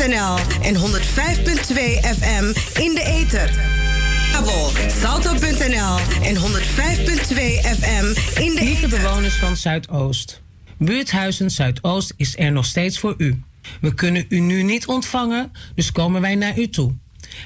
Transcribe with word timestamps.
salto.nl 0.00 0.62
en 0.62 0.76
105.2 0.76 0.82
FM 2.18 2.44
in 2.80 2.94
de 2.94 3.02
ether. 3.04 3.50
Salto.nl 5.00 5.96
en 6.22 6.36
105.2 6.36 6.40
FM 7.78 8.04
in 8.40 8.54
de 8.54 8.60
Lieve 8.62 8.88
bewoners 8.88 9.34
van 9.34 9.56
Zuidoost. 9.56 10.42
Buurthuizen 10.78 11.50
Zuidoost 11.50 12.12
is 12.16 12.38
er 12.38 12.52
nog 12.52 12.64
steeds 12.64 12.98
voor 12.98 13.14
u. 13.18 13.42
We 13.80 13.94
kunnen 13.94 14.24
u 14.28 14.38
nu 14.38 14.62
niet 14.62 14.86
ontvangen, 14.86 15.52
dus 15.74 15.92
komen 15.92 16.20
wij 16.20 16.34
naar 16.34 16.58
u 16.58 16.68
toe. 16.68 16.94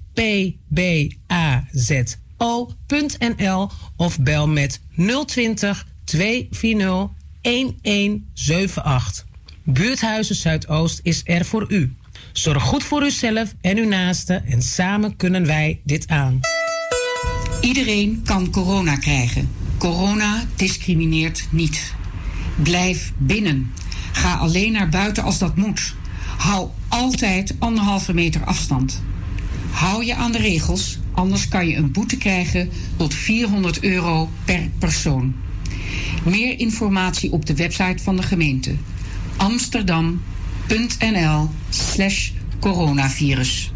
pbazo.nl 2.39 3.71
of 3.97 4.21
bel 4.21 4.49
met 4.49 4.81
020 5.27 5.87
240 6.05 7.09
1178. 7.41 9.27
Buurthuizen 9.65 10.35
Zuidoost 10.35 11.01
is 11.03 11.21
er 11.25 11.45
voor 11.45 11.67
u. 11.69 11.95
Zorg 12.33 12.63
goed 12.63 12.85
voor 12.85 13.03
uzelf 13.03 13.55
en 13.61 13.77
uw 13.77 13.89
naasten 13.89 14.47
en 14.47 14.63
samen 14.63 15.17
kunnen 15.17 15.47
wij 15.47 15.81
dit 15.85 16.09
aan. 16.09 16.41
Iedereen 17.61 18.23
kan 18.25 18.51
corona 18.51 18.97
krijgen. 18.97 19.51
Corona 19.79 20.45
discrimineert 20.57 21.47
niet. 21.51 21.95
Blijf 22.63 23.13
binnen. 23.17 23.73
Ga 24.13 24.35
alleen 24.35 24.73
naar 24.73 24.89
buiten 24.89 25.23
als 25.23 25.39
dat 25.39 25.57
moet. 25.57 25.95
Hou 26.39 26.69
altijd 26.89 27.55
anderhalve 27.59 28.15
meter 28.15 28.45
afstand. 28.45 29.03
Hou 29.71 30.05
je 30.05 30.15
aan 30.15 30.33
de 30.33 30.39
regels, 30.39 30.99
anders 31.13 31.49
kan 31.49 31.69
je 31.69 31.77
een 31.77 31.93
boete 31.93 32.17
krijgen 32.17 32.71
tot 32.97 33.15
400 33.15 33.83
euro 33.83 34.31
per 34.45 34.71
persoon. 34.79 35.35
Meer 36.25 36.59
informatie 36.59 37.33
op 37.33 37.47
de 37.47 37.55
website 37.55 38.03
van 38.03 38.17
de 38.17 38.23
gemeente 38.23 38.75
amsterdam.nl 39.39 41.51
slash 41.71 42.31
coronavirus. 42.61 43.73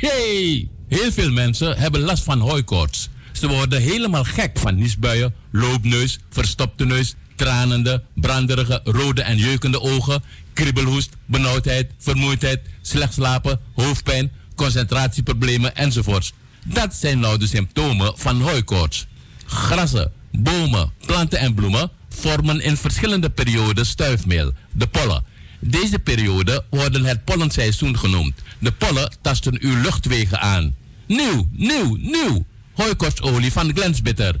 Hey! 0.00 0.68
Heel 0.88 1.12
veel 1.12 1.30
mensen 1.30 1.78
hebben 1.78 2.00
last 2.00 2.24
van 2.24 2.40
hooikoorts. 2.40 3.08
Ze 3.32 3.48
worden 3.48 3.82
helemaal 3.82 4.24
gek 4.24 4.58
van 4.58 4.74
niesbuien, 4.74 5.34
loopneus, 5.50 6.18
verstopte 6.30 6.84
neus, 6.84 7.14
tranende, 7.36 8.02
branderige, 8.14 8.80
rode 8.84 9.22
en 9.22 9.36
jeukende 9.36 9.80
ogen, 9.80 10.22
kriebelhoest, 10.52 11.16
benauwdheid, 11.26 11.90
vermoeidheid, 11.98 12.60
slecht 12.82 13.12
slapen, 13.12 13.60
hoofdpijn, 13.74 14.32
concentratieproblemen 14.54 15.76
enzovoorts. 15.76 16.32
Dat 16.64 16.94
zijn 16.94 17.18
nou 17.18 17.38
de 17.38 17.46
symptomen 17.46 18.12
van 18.16 18.40
hooikoorts. 18.40 19.06
Grassen, 19.46 20.12
bomen, 20.32 20.92
planten 21.06 21.38
en 21.38 21.54
bloemen 21.54 21.90
vormen 22.08 22.60
in 22.60 22.76
verschillende 22.76 23.30
perioden 23.30 23.86
stuifmeel, 23.86 24.52
de 24.72 24.86
pollen. 24.86 25.24
Deze 25.60 25.98
periode 25.98 26.64
worden 26.70 27.04
het 27.04 27.24
pollenseizoen 27.24 27.98
genoemd. 27.98 28.34
De 28.58 28.72
pollen 28.72 29.12
tasten 29.20 29.56
uw 29.60 29.80
luchtwegen 29.80 30.40
aan. 30.40 30.74
Nieuw, 31.06 31.48
nieuw, 31.52 31.96
nieuw. 31.96 32.44
Hooikostolie 32.72 33.52
van 33.52 33.72
Glensbitter. 33.74 34.40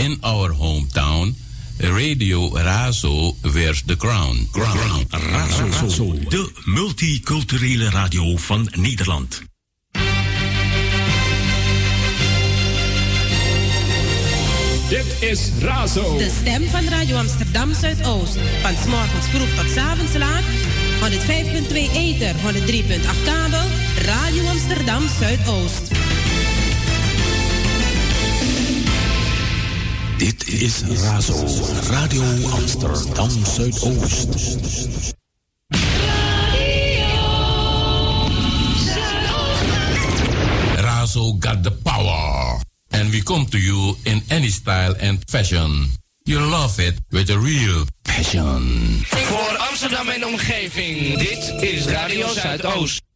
In 0.00 0.16
our 0.22 0.50
hometown, 0.50 1.34
Radio 1.78 2.48
Razo 2.48 3.34
wears 3.52 3.82
the 3.82 3.96
crown. 3.96 4.48
Crown. 4.50 5.04
Razo, 5.10 5.66
Razo, 5.68 6.28
de 6.28 6.50
multiculturele 6.64 7.90
radio 7.90 8.36
van 8.36 8.68
Nederland. 8.70 9.42
Dit 14.88 15.04
is 15.20 15.50
Razo. 15.60 16.18
De 16.18 16.30
stem 16.40 16.66
van 16.68 16.88
Radio 16.88 17.16
Amsterdam 17.16 17.74
Zuidoost. 17.74 18.36
Van 18.62 18.74
s 18.82 18.86
morgens 18.86 19.26
vroeg 19.26 19.54
tot 19.56 19.70
s 19.70 19.76
avonds 19.76 20.16
laat. 20.16 20.42
105.2 21.00 21.72
Ether, 21.92 22.34
103.8 22.34 23.24
kabel. 23.24 23.66
Radio 24.04 24.46
Amsterdam 24.46 25.02
Zuidoost. 25.18 26.09
Dit 30.20 30.48
is 30.48 30.82
Razo. 31.00 31.46
Radio 31.88 32.22
Amsterdam 32.50 33.30
Zuidoost. 33.44 35.14
Razo 40.76 41.38
got 41.38 41.62
the 41.62 41.70
power. 41.82 42.60
And 42.90 43.10
we 43.10 43.22
come 43.22 43.46
to 43.46 43.58
you 43.58 43.96
in 44.04 44.20
any 44.28 44.48
style 44.48 44.94
and 45.00 45.24
fashion. 45.30 45.88
You 46.26 46.40
love 46.40 46.78
it 46.78 47.00
with 47.10 47.30
a 47.30 47.38
real 47.38 47.86
passion. 48.02 49.00
Voor 49.04 49.56
Amsterdam 49.56 50.08
en 50.08 50.26
omgeving, 50.26 51.18
dit 51.18 51.54
is 51.60 51.86
Radio 51.86 52.26
Zuidoost. 52.28 53.09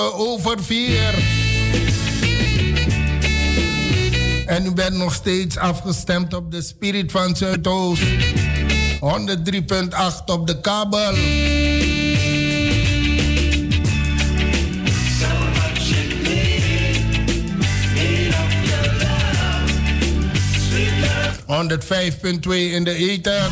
Over 0.00 0.62
vier. 0.62 1.14
En 4.46 4.66
u 4.66 4.72
bent 4.72 4.96
nog 4.96 5.14
steeds 5.14 5.56
afgestemd 5.56 6.34
op 6.34 6.50
de 6.50 6.62
Spirit 6.62 7.12
van 7.12 7.36
Zuidoost. 7.36 8.02
103.8 8.02 8.08
op 10.26 10.46
de 10.46 10.60
kabel. 10.60 11.14
...105.2 21.50 21.56
in 22.50 22.84
de 22.84 22.94
ether... 22.94 23.48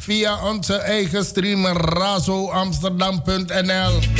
...via 0.00 0.48
onze 0.48 0.74
eigen 0.74 1.24
streamer 1.24 1.76
razoamsterdam.nl... 1.76 4.15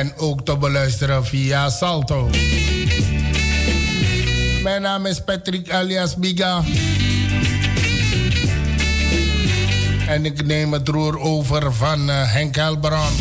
en 0.00 0.12
ook 0.16 0.44
te 0.44 0.56
beluisteren 0.56 1.26
via 1.26 1.70
Salto. 1.70 2.30
Mijn 4.62 4.82
naam 4.82 5.06
is 5.06 5.20
Patrick 5.20 5.70
alias 5.70 6.16
Biga. 6.16 6.62
En 10.08 10.24
ik 10.24 10.46
neem 10.46 10.72
het 10.72 10.88
roer 10.88 11.18
over 11.18 11.74
van 11.74 12.08
uh, 12.08 12.32
Henk 12.32 12.54
Helbron. 12.54 13.12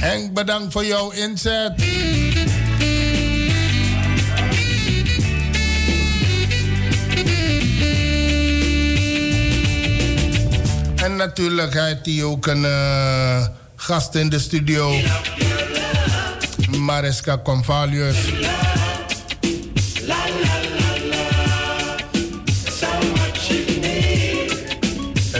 Henk, 0.00 0.32
bedankt 0.32 0.72
voor 0.72 0.84
jouw 0.84 1.10
inzet. 1.10 1.72
En 10.96 11.16
natuurlijk 11.16 11.74
heeft 11.74 12.06
hij 12.06 12.22
ook 12.22 12.46
een 12.46 12.62
uh, 12.62 13.46
gast 13.76 14.14
in 14.14 14.28
de 14.28 14.38
studio. 14.38 14.94
Mariska 16.86 17.38
Convalius. 17.38 18.16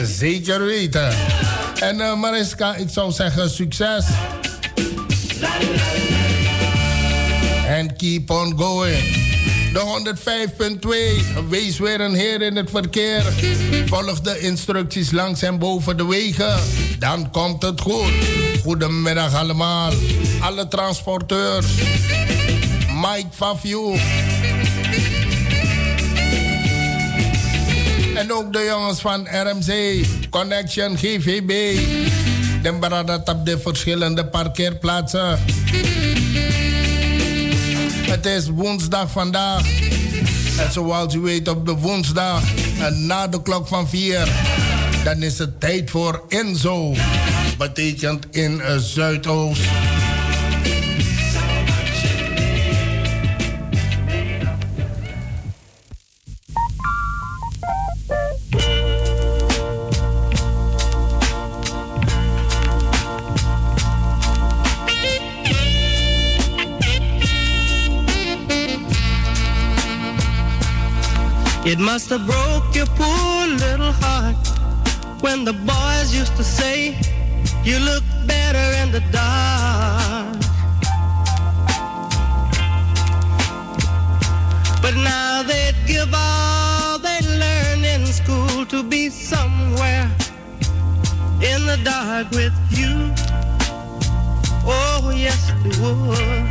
Zeker 0.05 0.65
weten. 0.65 1.09
En 1.81 1.97
uh, 1.97 2.15
Mariska, 2.15 2.75
ik 2.75 2.89
zou 2.91 3.13
zeggen 3.13 3.51
succes. 3.51 4.05
En 7.67 7.97
keep 7.97 8.31
on 8.31 8.59
going. 8.59 9.25
De 9.73 10.15
105.2. 11.43 11.49
Wees 11.49 11.79
weer 11.79 12.01
een 12.01 12.15
heer 12.15 12.43
in 12.43 12.57
het 12.57 12.71
verkeer. 12.71 13.23
Volg 13.87 14.21
de 14.21 14.41
instructies 14.41 15.11
langs 15.11 15.43
en 15.43 15.59
boven 15.59 15.97
de 15.97 16.07
wegen. 16.07 16.59
Dan 16.99 17.31
komt 17.31 17.63
het 17.63 17.81
goed. 17.81 18.46
Goedemiddag 18.67 19.35
allemaal. 19.35 19.93
Alle 20.41 20.69
transporteurs. 20.69 21.67
Mike 22.95 23.29
Fafiu. 23.31 23.99
En 28.15 28.33
ook 28.33 28.53
de 28.53 28.65
jongens 28.69 29.01
van 29.01 29.27
RMC, 29.31 30.05
Connection 30.31 30.97
GVB. 30.97 31.79
Den 32.63 32.81
baradat 32.81 33.29
op 33.29 33.47
de 33.47 33.59
verschillende 33.59 34.27
parkeerplaatsen. 34.27 35.39
Het 38.11 38.27
is 38.27 38.49
woensdag 38.49 39.11
vandaag. 39.11 39.63
En 40.59 40.73
zoals 40.73 41.15
u 41.15 41.19
weet 41.19 41.49
op 41.49 41.67
de 41.67 41.75
woensdag 41.75 42.43
en 42.79 43.07
na 43.07 43.27
de 43.27 43.43
klok 43.43 43.67
van 43.69 43.89
4, 43.89 44.29
dan 45.07 45.23
is 45.23 45.39
het 45.39 45.61
tijd 45.61 45.91
voor 45.91 46.25
Enzo. 46.29 46.95
Betekent 47.59 48.27
in 48.31 48.63
Zuidoost. 48.77 49.63
It 71.65 71.79
must 71.79 72.11
have 72.11 72.27
broke 72.27 72.75
your 72.75 72.87
poor 72.97 73.47
little 73.47 73.93
heart 73.93 74.56
when 75.27 75.45
the 75.45 75.53
boys 75.53 76.15
used 76.15 76.37
to 76.37 76.45
say 76.45 76.95
you 77.65 77.81
look 77.81 78.05
better 78.29 78.67
in 78.81 78.93
the 78.93 79.03
dark. 79.11 80.39
But 84.81 84.95
now 84.95 85.43
they'd 85.43 85.75
give 85.85 86.11
all 86.15 87.01
they 87.01 87.21
learned 87.43 87.85
in 87.95 88.07
school 88.07 88.65
to 88.67 88.85
be 88.85 89.11
somewhere 89.11 90.07
in 91.51 91.61
the 91.71 91.79
dark 91.83 92.31
with 92.31 92.57
you. 92.71 92.95
Oh, 94.65 95.13
yes, 95.27 95.41
they 95.63 95.75
would. 95.83 96.47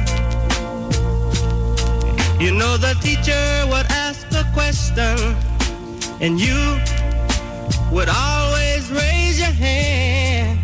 You 2.44 2.52
know 2.60 2.76
the 2.76 2.94
teacher 3.02 3.44
would 3.72 3.88
ask 4.06 4.28
a 4.42 4.44
question, 4.54 5.16
and 6.20 6.38
you 6.38 6.60
would 7.94 8.10
always 8.10 8.65
your 9.46 9.54
hand. 9.54 10.60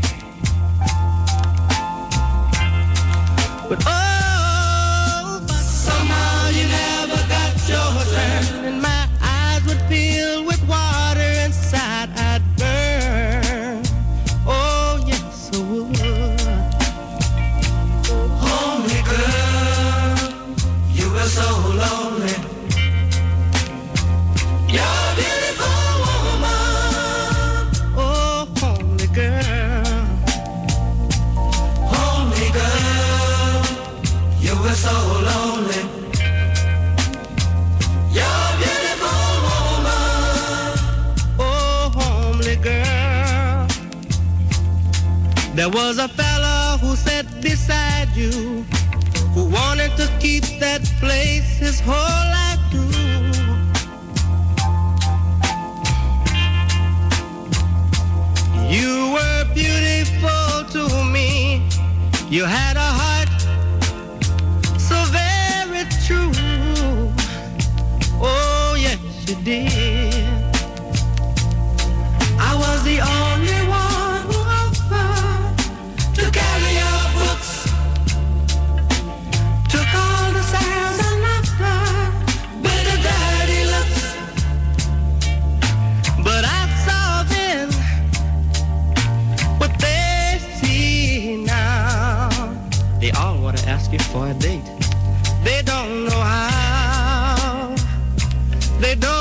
But 3.70 3.84
oh, 3.86 4.11
There 45.62 45.70
was 45.70 46.00
a 46.00 46.08
fella 46.08 46.80
who 46.82 46.96
sat 46.96 47.40
beside 47.40 48.10
you 48.16 48.66
who 49.36 49.44
wanted 49.46 49.96
to 49.96 50.10
keep 50.20 50.44
that 50.60 50.82
place 51.00 51.60
his 51.60 51.80
whole 51.80 52.24
life 52.38 52.64
through. 52.72 52.90
You 58.76 59.14
were 59.14 59.46
beautiful 59.54 60.66
to 60.74 61.04
me. 61.06 61.70
You 62.28 62.46
had 62.46 62.76
a 62.76 62.92
heart 63.02 63.30
so 64.80 64.98
very 65.14 65.86
true. 66.08 66.34
Oh, 68.20 68.76
yes, 68.80 68.98
you 69.28 69.36
did. 69.44 69.81
Ask 93.72 93.94
you 93.94 94.00
for 94.00 94.28
a 94.28 94.34
date. 94.34 94.68
They 95.46 95.62
don't 95.62 96.04
know 96.04 96.20
how. 96.20 97.74
They 98.82 98.96
don't 98.96 99.21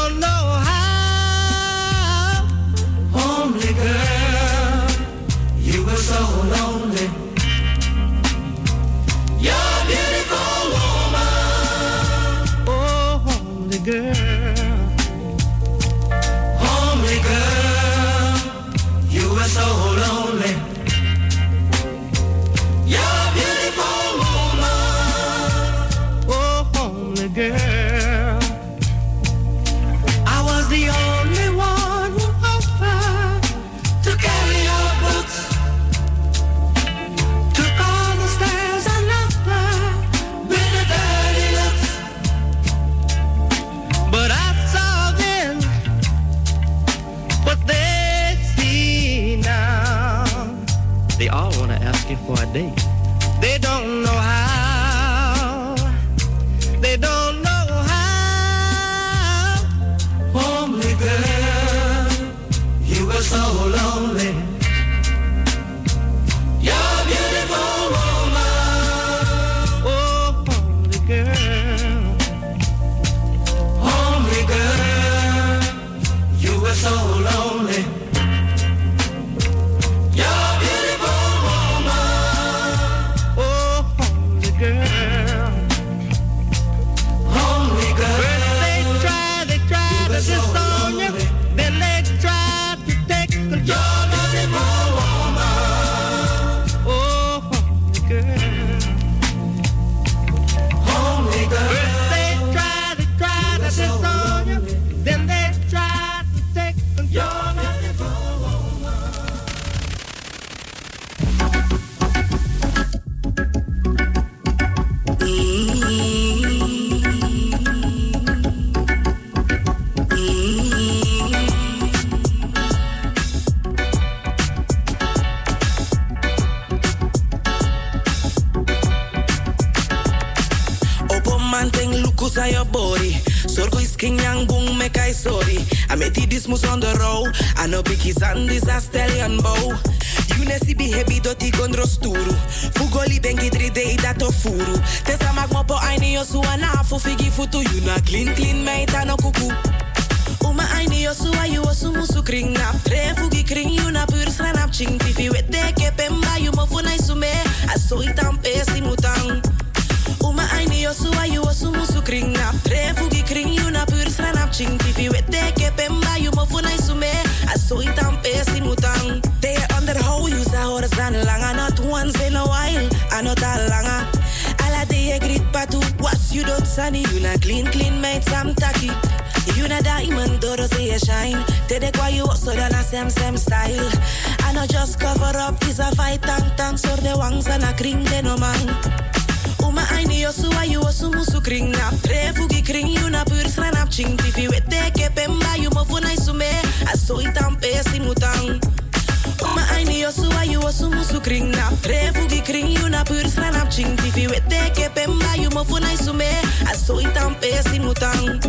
mo 205.60 205.64
funa 205.64 205.92
isume 205.92 206.30
aso 206.72 207.00
itan 207.00 207.34
pesi 207.36 207.80
mutan 207.80 208.40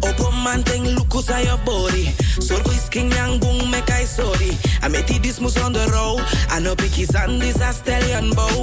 Opo 0.00 0.30
manteng 0.30 0.92
luku 0.96 1.20
saya 1.22 1.56
body. 1.64 2.12
Sorgo 2.40 2.70
is 2.72 2.88
king 2.88 3.10
yang 3.10 3.40
bung 3.40 3.70
me 3.70 3.80
kai 3.80 4.04
sorry. 4.04 4.52
I 4.82 4.88
met 4.88 5.08
this 5.08 5.40
mus 5.40 5.56
on 5.60 5.72
the 5.72 5.84
road. 5.88 6.20
I 6.50 6.60
know 6.60 6.76
big 6.76 6.92
and 7.16 7.40
this 7.40 7.60
a 7.60 7.72
stallion 7.72 8.30
bow. 8.36 8.60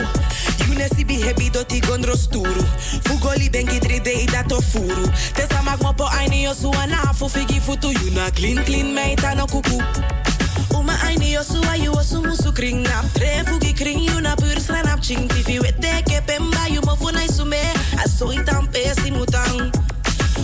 You 0.68 0.76
ne 0.76 0.88
si 0.96 1.04
behavi 1.04 1.52
doti 1.52 1.82
gondro 1.82 2.16
sturu 2.16 2.64
Fugoli 3.06 3.50
benki 3.50 3.80
dei 3.80 4.26
da 4.26 4.44
to 4.44 4.62
furu 4.62 5.06
Tesa 5.34 5.62
magmo 5.62 5.94
po 5.98 6.06
aini 6.06 6.44
yo 6.44 6.54
suana 6.54 6.98
Fugi 7.14 7.60
futu 7.60 7.92
you 7.92 8.12
na 8.12 8.30
clean 8.32 8.64
clean 8.64 8.96
meita 8.96 9.36
no 9.36 9.46
kuku 9.46 9.78
Uma 10.74 10.94
aini 11.04 11.34
yosu 11.34 11.62
ayu 11.72 11.92
osu 11.92 12.22
musu 12.22 12.54
kring 12.54 12.84
nam 12.84 13.06
Refugi 13.16 13.74
kring 13.76 14.00
yu 14.00 14.22
na 14.22 14.36
pur 14.36 14.58
sranap 14.60 15.02
ching. 15.02 15.28
Tifi 15.28 15.60
wete 15.60 16.04
ke 16.06 16.22
pemba 16.26 16.68
yu 16.70 16.82
mofu 16.82 17.14
me 17.14 17.26
isume 17.26 17.62
Aso 18.04 18.32
itam 18.34 18.68
pe 18.72 18.92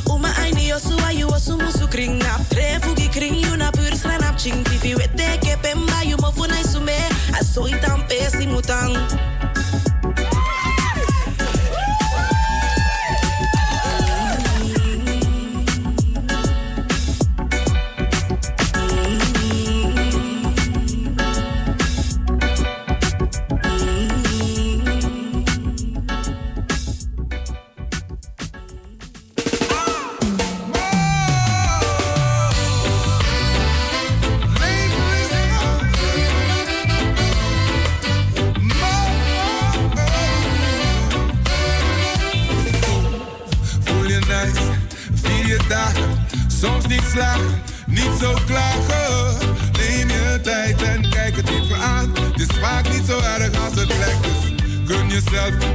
Uma 0.08 0.30
aini 0.42 0.70
yosu 0.70 0.96
ayu 1.08 1.28
osu 1.28 1.58
musu 1.58 1.90
kring 1.90 2.20
nam 2.20 2.42
Refugi 2.52 3.12
kring 3.12 3.36
yu 3.36 3.58
na 3.58 3.72
pur 3.72 3.92
sranap 3.96 4.38
ching. 4.38 4.64
Tifi 4.64 4.96
wete 4.96 5.40
ke 5.42 5.58
pemba 5.62 6.04
yu 6.06 6.18
mofu 6.18 6.48
me 6.48 6.62
isume 6.62 6.98
Aso 7.40 7.68
itam 7.68 8.08
pe 8.08 8.20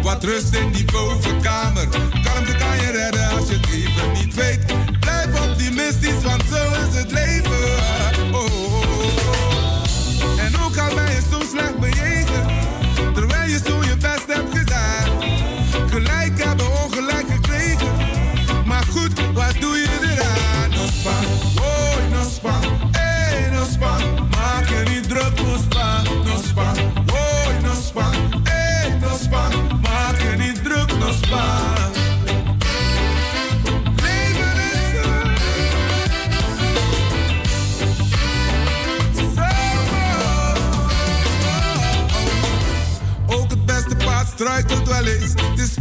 wat 0.02 0.24
rust 0.24 0.54
in 0.54 0.72
die 0.72 0.84
bovenkamer. 0.84 1.88
Kalmte 2.24 2.54
kan 2.58 2.76
je 2.76 2.90
redden 2.92 3.28
als 3.28 3.48
je 3.48 3.54
het 3.54 3.66
even 3.66 4.12
niet 4.12 4.34
weet. 4.34 4.64
Blijf 5.00 5.48
optimistisch, 5.48 6.22
want 6.22 6.42
zo 6.50 6.88
is 6.88 6.98
het. 6.98 7.03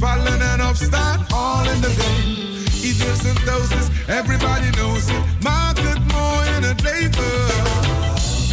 fallen 0.03 0.41
and 0.41 0.61
upstart, 0.61 1.19
all 1.31 1.65
in 1.69 1.79
the 1.79 1.93
game. 2.01 2.65
Eaters 2.87 3.23
and 3.25 3.39
doses, 3.45 3.87
everybody 4.09 4.69
knows 4.79 5.07
it. 5.09 5.23
Market 5.41 5.99
more 6.11 6.43
in 6.55 6.61
a 6.71 6.75
labor. 6.83 7.35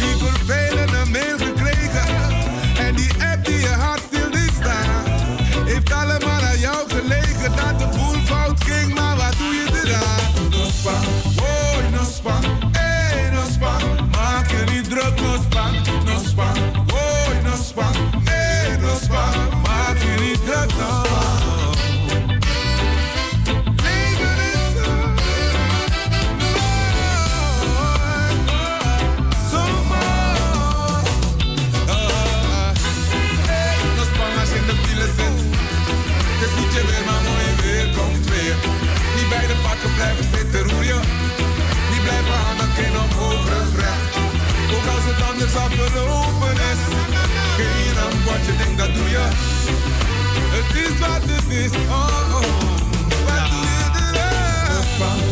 People 0.01 0.33
fail 0.47 0.77
in 0.83 0.87
failing, 0.87 1.07
amazing. 1.07 1.60
Anders 45.55 45.81
afgelopen 45.81 46.51
is. 46.51 46.81
Geen 47.57 47.97
aan 47.97 48.23
wat 48.25 48.45
je 48.45 48.55
denkt, 48.57 48.77
dat 48.77 48.93
doe 48.93 49.09
je. 49.09 49.27
Het 50.51 50.75
is 50.75 50.99
wat 50.99 51.21
het 51.21 51.51
is. 51.51 51.71
Oh, 51.89 52.35
oh. 52.35 52.41
Wat 53.25 53.49
doe 53.49 53.61
je 53.61 53.89
eruit? 53.95 55.30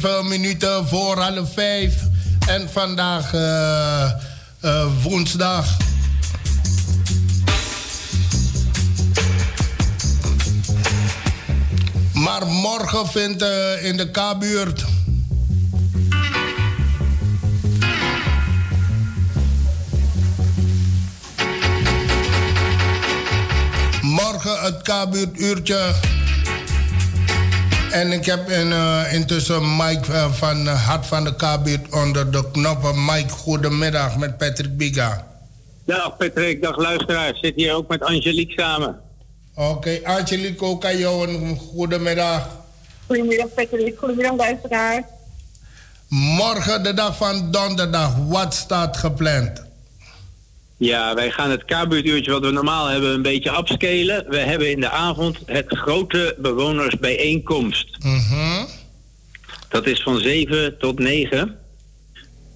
Zeven 0.00 0.28
minuten 0.28 0.88
voor 0.88 1.18
half 1.18 1.52
vijf. 1.52 1.94
En 2.46 2.68
vandaag 2.70 3.34
eh, 3.34 4.86
woensdag. 5.02 5.76
Maar 12.12 12.46
morgen 12.46 13.08
vindt 13.08 13.42
eh, 13.42 13.84
in 13.84 13.96
de 13.96 14.10
K-buurt... 14.10 14.84
Morgen 24.02 24.60
het 24.60 24.82
K-buurt 24.82 25.38
uurtje... 25.38 25.94
En 27.90 28.12
ik 28.12 28.24
heb 28.24 28.48
in, 28.48 28.70
uh, 28.70 29.12
intussen 29.12 29.76
Mike 29.76 30.12
uh, 30.12 30.32
van 30.32 30.66
uh, 30.66 30.86
Hart 30.86 31.06
van 31.06 31.24
de 31.24 31.36
Kabiet 31.36 31.80
onder 31.90 32.30
de 32.30 32.50
knoppen. 32.52 33.04
Mike, 33.04 33.28
goedemiddag 33.28 34.16
met 34.16 34.38
Patrick 34.38 34.76
Biga. 34.76 35.26
Dag 35.84 36.16
Patrick, 36.16 36.62
dag 36.62 36.76
luisteraars. 36.76 37.40
Zit 37.40 37.54
hier 37.54 37.74
ook 37.74 37.88
met 37.88 38.02
Angelique 38.02 38.52
samen. 38.62 39.00
Oké, 39.54 39.68
okay, 39.68 40.02
Angelique, 40.04 40.64
ook 40.64 40.84
aan 40.84 40.96
jou 40.96 41.28
een 41.28 41.56
goedemiddag. 41.56 42.48
Goedemiddag 43.06 43.54
Patrick, 43.54 43.98
goedemiddag 43.98 44.36
luisteraars. 44.36 45.04
Morgen, 46.08 46.82
de 46.82 46.94
dag 46.94 47.16
van 47.16 47.50
donderdag, 47.50 48.14
wat 48.16 48.54
staat 48.54 48.96
gepland? 48.96 49.67
Ja, 50.78 51.14
wij 51.14 51.30
gaan 51.30 51.50
het 51.50 51.64
K-buurtuurtje 51.64 52.30
wat 52.30 52.44
we 52.44 52.50
normaal 52.50 52.86
hebben 52.86 53.10
een 53.10 53.22
beetje 53.22 53.58
upscalen. 53.58 54.24
We 54.28 54.36
hebben 54.36 54.70
in 54.70 54.80
de 54.80 54.90
avond 54.90 55.38
het 55.46 55.66
grote 55.68 56.36
bewonersbijeenkomst. 56.38 57.96
Dat 58.00 58.68
Dat 59.68 59.86
is 59.86 60.02
van 60.02 60.18
7 60.18 60.78
tot 60.78 60.98
9. 60.98 61.56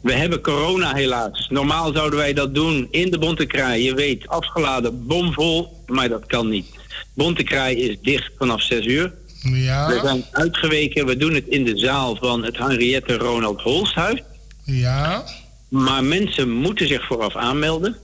We 0.00 0.12
hebben 0.12 0.40
corona 0.40 0.94
helaas. 0.94 1.48
Normaal 1.50 1.92
zouden 1.92 2.18
wij 2.18 2.32
dat 2.32 2.54
doen 2.54 2.88
in 2.90 3.10
de 3.10 3.18
Bontekraai. 3.18 3.84
Je 3.84 3.94
weet, 3.94 4.28
afgeladen, 4.28 5.06
bomvol, 5.06 5.84
maar 5.86 6.08
dat 6.08 6.26
kan 6.26 6.48
niet. 6.48 6.66
Bontekraai 7.14 7.76
is 7.76 7.96
dicht 8.02 8.30
vanaf 8.38 8.62
6 8.62 8.86
uur. 8.86 9.12
Ja. 9.42 9.88
We 9.88 10.00
zijn 10.02 10.24
uitgeweken. 10.30 11.06
We 11.06 11.16
doen 11.16 11.34
het 11.34 11.46
in 11.46 11.64
de 11.64 11.78
zaal 11.78 12.16
van 12.16 12.44
het 12.44 12.58
Henriette 12.58 13.16
Ronald 13.16 13.60
Holshuis. 13.60 14.22
Ja. 14.64 15.24
Maar 15.68 16.04
mensen 16.04 16.50
moeten 16.50 16.86
zich 16.86 17.06
vooraf 17.06 17.36
aanmelden. 17.36 17.96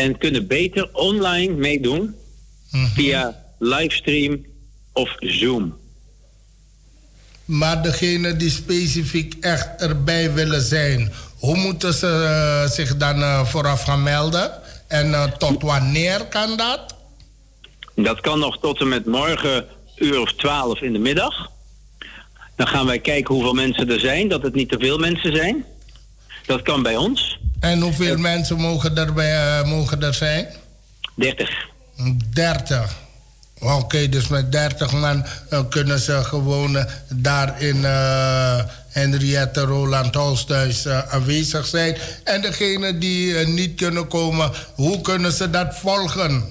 En 0.00 0.18
kunnen 0.18 0.46
beter 0.46 0.88
online 0.92 1.54
meedoen. 1.54 2.14
Via 2.94 3.44
livestream 3.58 4.44
of 4.92 5.16
Zoom. 5.18 5.78
Maar 7.44 7.82
degene 7.82 8.36
die 8.36 8.50
specifiek 8.50 9.34
echt 9.40 9.80
erbij 9.80 10.32
willen 10.32 10.60
zijn, 10.62 11.12
hoe 11.38 11.56
moeten 11.56 11.94
ze 11.94 12.06
eh, 12.06 12.70
zich 12.70 12.96
dan 12.96 13.22
eh, 13.22 13.44
vooraf 13.44 13.82
gaan 13.82 14.02
melden? 14.02 14.52
En 14.88 15.14
eh, 15.14 15.24
tot 15.24 15.62
wanneer 15.62 16.26
kan 16.26 16.56
dat? 16.56 16.94
Dat 17.94 18.20
kan 18.20 18.38
nog 18.38 18.58
tot 18.58 18.80
en 18.80 18.88
met 18.88 19.06
morgen 19.06 19.66
uur 19.96 20.20
of 20.20 20.32
12 20.32 20.80
in 20.80 20.92
de 20.92 20.98
middag. 20.98 21.50
Dan 22.56 22.66
gaan 22.66 22.86
wij 22.86 22.98
kijken 22.98 23.34
hoeveel 23.34 23.54
mensen 23.54 23.90
er 23.90 24.00
zijn, 24.00 24.28
dat 24.28 24.42
het 24.42 24.54
niet 24.54 24.68
te 24.68 24.78
veel 24.78 24.98
mensen 24.98 25.36
zijn. 25.36 25.64
Dat 26.50 26.62
kan 26.62 26.82
bij 26.82 26.96
ons. 26.96 27.38
En 27.60 27.80
hoeveel 27.80 28.16
mensen 28.16 28.56
mogen 28.56 28.96
er, 28.96 29.12
bij, 29.12 29.64
mogen 29.64 30.02
er 30.02 30.14
zijn? 30.14 30.46
30. 31.14 31.66
30. 32.32 32.96
Oké, 33.60 34.08
dus 34.08 34.28
met 34.28 34.52
30 34.52 34.92
man 34.92 35.24
uh, 35.52 35.60
kunnen 35.68 35.98
ze 35.98 36.24
gewoon 36.24 36.76
uh, 36.76 36.84
daar 37.08 37.62
in 37.62 37.76
uh, 37.76 38.58
Henriette 38.88 39.60
Roland 39.60 40.14
Holsthuis 40.14 40.88
aanwezig 40.88 41.66
zijn. 41.66 41.96
En 42.24 42.40
degene 42.40 42.98
die 42.98 43.34
niet 43.34 43.74
kunnen 43.74 44.08
komen, 44.08 44.50
hoe 44.74 45.00
kunnen 45.00 45.32
ze 45.32 45.50
dat 45.50 45.78
volgen? 45.78 46.44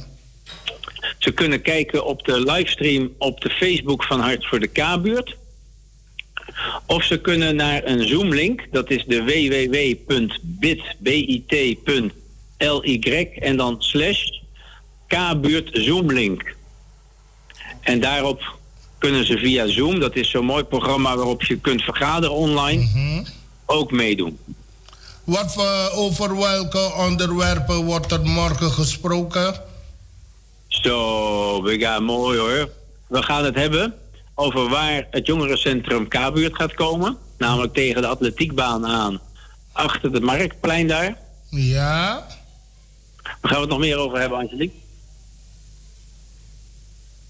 Ze 1.17 1.31
kunnen 1.31 1.61
kijken 1.61 2.05
op 2.05 2.25
de 2.25 2.41
livestream 2.41 3.11
op 3.17 3.41
de 3.41 3.49
Facebook 3.49 4.03
van 4.03 4.19
Hart 4.19 4.47
voor 4.47 4.59
de 4.59 4.67
K-buurt. 4.67 5.35
Of 6.85 7.03
ze 7.03 7.21
kunnen 7.21 7.55
naar 7.55 7.85
een 7.85 8.07
Zoom-link, 8.07 8.67
dat 8.71 8.89
is 8.89 9.05
de 9.07 9.23
www.bit.ly 9.23 10.39
en 13.39 13.57
dan 13.57 13.75
slash 13.81 14.23
K-buurt 15.07 15.69
Zoom-link. 15.73 16.55
En 17.81 17.99
daarop 17.99 18.57
kunnen 18.97 19.25
ze 19.25 19.37
via 19.37 19.67
Zoom, 19.67 19.99
dat 19.99 20.15
is 20.15 20.29
zo'n 20.29 20.45
mooi 20.45 20.63
programma 20.63 21.15
waarop 21.15 21.43
je 21.43 21.59
kunt 21.59 21.81
vergaderen 21.81 22.35
online, 22.35 23.25
ook 23.65 23.91
meedoen. 23.91 24.39
Wat 25.23 25.53
voor, 25.53 25.89
over 25.93 26.37
welke 26.37 26.93
onderwerpen 26.97 27.85
wordt 27.85 28.11
er 28.11 28.21
morgen 28.21 28.71
gesproken? 28.71 29.61
Zo, 30.67 31.63
we 31.63 31.79
gaan 31.79 32.03
mooi 32.03 32.39
hoor. 32.39 32.69
We 33.07 33.23
gaan 33.23 33.45
het 33.45 33.55
hebben 33.55 33.93
over 34.39 34.69
waar 34.69 35.07
het 35.11 35.25
jongerencentrum 35.25 36.07
K-buurt 36.07 36.55
gaat 36.55 36.73
komen. 36.73 37.17
Namelijk 37.37 37.73
tegen 37.73 38.01
de 38.01 38.07
atletiekbaan 38.07 38.85
aan. 38.85 39.19
Achter 39.71 40.11
het 40.11 40.23
marktplein 40.23 40.87
daar. 40.87 41.17
Ja. 41.49 42.25
Waar 43.23 43.51
gaan 43.51 43.55
we 43.55 43.59
het 43.59 43.69
nog 43.69 43.79
meer 43.79 43.97
over 43.97 44.19
hebben, 44.19 44.37
Angelique? 44.37 44.75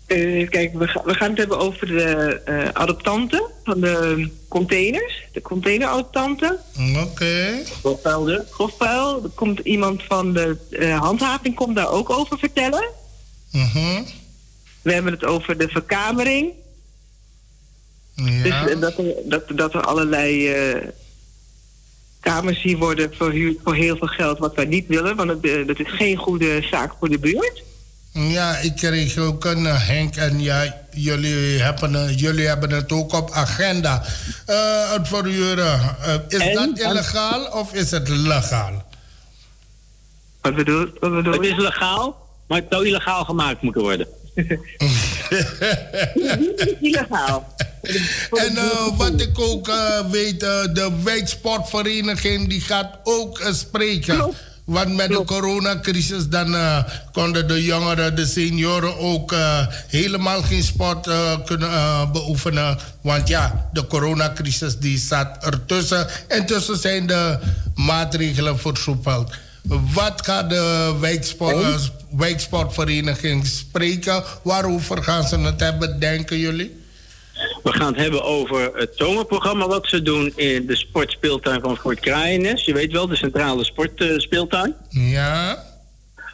Uh, 0.08 0.50
kijk, 0.50 0.74
we, 0.74 0.88
ga, 0.88 1.02
we, 1.06 1.14
gaan 1.14 1.30
het 1.30 1.38
hebben 1.38 1.60
over 1.60 1.88
de 1.88 2.42
uh, 2.46 2.70
adoptanten 2.74 3.44
van 3.64 3.80
de 3.80 4.30
containers. 4.48 5.24
De 5.32 5.42
containeradoptanten. 5.42 6.60
Oké. 6.78 7.00
Okay. 7.00 7.66
Grofpuil. 8.50 9.24
Er 9.24 9.30
komt 9.36 9.60
iemand 9.60 10.04
van 10.04 10.34
de 10.34 10.58
uh, 10.70 11.00
handhaving 11.00 11.56
komt 11.56 11.76
daar 11.76 11.90
ook 11.90 12.10
over 12.10 12.40
vertellen. 12.40 12.90
Uh 13.52 13.74
-huh. 13.74 14.00
We 14.82 14.94
hebben 14.94 15.12
het 15.12 15.26
over 15.26 15.58
de 15.58 15.68
verkamering. 15.68 16.54
Ja. 18.26 18.64
Dus 18.64 18.80
dat 18.80 18.98
er, 18.98 19.14
dat, 19.26 19.44
dat 19.48 19.74
er 19.74 19.82
allerlei 19.82 20.54
kamers 22.20 22.62
hier 22.62 22.78
worden 22.78 23.14
verhuurd 23.14 23.58
voor 23.64 23.76
heel 23.76 23.98
veel 23.98 24.08
geld, 24.08 24.40
wat 24.40 24.56
wij 24.56 24.66
niet 24.66 24.88
willen. 24.88 25.16
Want 25.16 25.30
het, 25.30 25.68
dat 25.68 25.80
is 25.80 25.92
geen 25.92 26.18
goede 26.18 26.62
zaak 26.72 26.94
voor 27.00 27.10
de 27.10 27.20
buurt. 27.20 27.64
Ja, 28.12 28.58
ik 28.58 28.76
kreeg 28.76 29.18
ook 29.18 29.46
een 29.46 29.64
uh, 29.64 29.88
Henk 29.88 30.16
en 30.16 30.40
ja, 30.40 30.76
jullie 30.92 31.62
hebben, 31.62 32.14
jullie 32.14 32.48
hebben 32.48 32.70
het 32.70 32.92
ook 32.92 33.14
op 33.14 33.32
agenda. 33.32 34.04
Uh, 34.50 34.92
het 34.92 35.08
verhuren, 35.08 35.96
is 36.28 36.40
en, 36.40 36.54
dat 36.54 36.80
illegaal 36.80 37.46
of 37.46 37.74
is 37.74 37.92
het 37.92 38.08
legaal? 38.08 38.88
Wat 40.42 40.56
bedoel, 40.56 40.88
wat 41.00 41.12
bedoel 41.12 41.34
Het 41.34 41.46
is 41.46 41.58
legaal, 41.58 42.28
maar 42.48 42.58
het 42.58 42.68
zou 42.70 42.88
illegaal 42.88 43.26
gemaakt 43.26 43.62
moeten 43.62 43.82
worden. 43.82 44.08
illegaal. 46.82 47.56
En 48.32 48.58
wat 48.98 49.22
ik 49.22 49.40
ook 49.40 49.72
weet, 50.12 50.40
de 50.40 50.92
wijksportvereniging 51.04 52.50
die 52.50 52.62
gaat 52.62 52.98
ook 53.04 53.42
spreken. 53.52 54.16
Klopt. 54.16 54.48
Want 54.66 54.96
met 54.96 55.10
de 55.10 55.24
coronacrisis 55.24 56.28
dan 56.28 56.56
konden 57.12 57.48
de 57.48 57.64
jongeren, 57.64 58.16
de 58.16 58.26
senioren 58.26 58.98
ook 58.98 59.36
helemaal 59.88 60.42
geen 60.42 60.64
sport 60.64 61.10
kunnen 61.46 62.12
beoefenen. 62.12 62.78
Want 63.02 63.28
ja, 63.28 63.70
de 63.74 63.88
coronacrisis 63.88 64.78
die 64.78 64.98
staat 64.98 65.44
ertussen. 65.44 66.08
Intussen 66.28 66.78
zijn 66.78 67.08
de 67.08 67.40
maatregelen 67.76 68.60
versoepeld. 68.60 69.34
Wat 69.94 70.26
gaat 70.26 70.50
de 70.50 70.96
wijksport, 71.00 71.92
wijksportvereniging 72.18 73.48
spreken? 73.48 74.24
Waarover 74.44 75.04
gaan 75.04 75.24
ze 75.24 75.40
het 75.40 75.60
hebben, 75.60 76.00
denken 76.00 76.38
jullie? 76.38 76.78
We 77.64 77.72
gaan 77.72 77.88
het 77.88 78.02
hebben 78.02 78.24
over 78.24 78.72
het 78.76 78.92
zomerprogramma 78.96 79.68
wat 79.68 79.88
ze 79.88 80.02
doen 80.02 80.34
in 80.36 80.66
de 80.66 80.76
sportspeeltuin 80.76 81.62
van 81.62 81.78
Fort 81.78 82.00
Kraaiennes. 82.00 82.66
Je 82.66 82.74
weet 82.74 82.92
wel, 82.92 83.08
de 83.08 83.16
centrale 83.16 83.64
sportspeeltuin. 83.64 84.76
ja. 84.90 85.68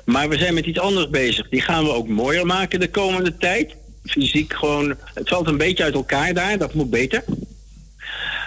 Maar 0.05 0.29
we 0.29 0.37
zijn 0.37 0.53
met 0.53 0.65
iets 0.65 0.79
anders 0.79 1.09
bezig. 1.09 1.49
Die 1.49 1.61
gaan 1.61 1.83
we 1.83 1.93
ook 1.93 2.07
mooier 2.07 2.45
maken 2.45 2.79
de 2.79 2.89
komende 2.89 3.37
tijd. 3.37 3.75
Fysiek 4.05 4.53
gewoon, 4.53 4.95
het 5.13 5.29
valt 5.29 5.47
een 5.47 5.57
beetje 5.57 5.83
uit 5.83 5.93
elkaar 5.93 6.33
daar, 6.33 6.57
dat 6.57 6.73
moet 6.73 6.89
beter. 6.89 7.23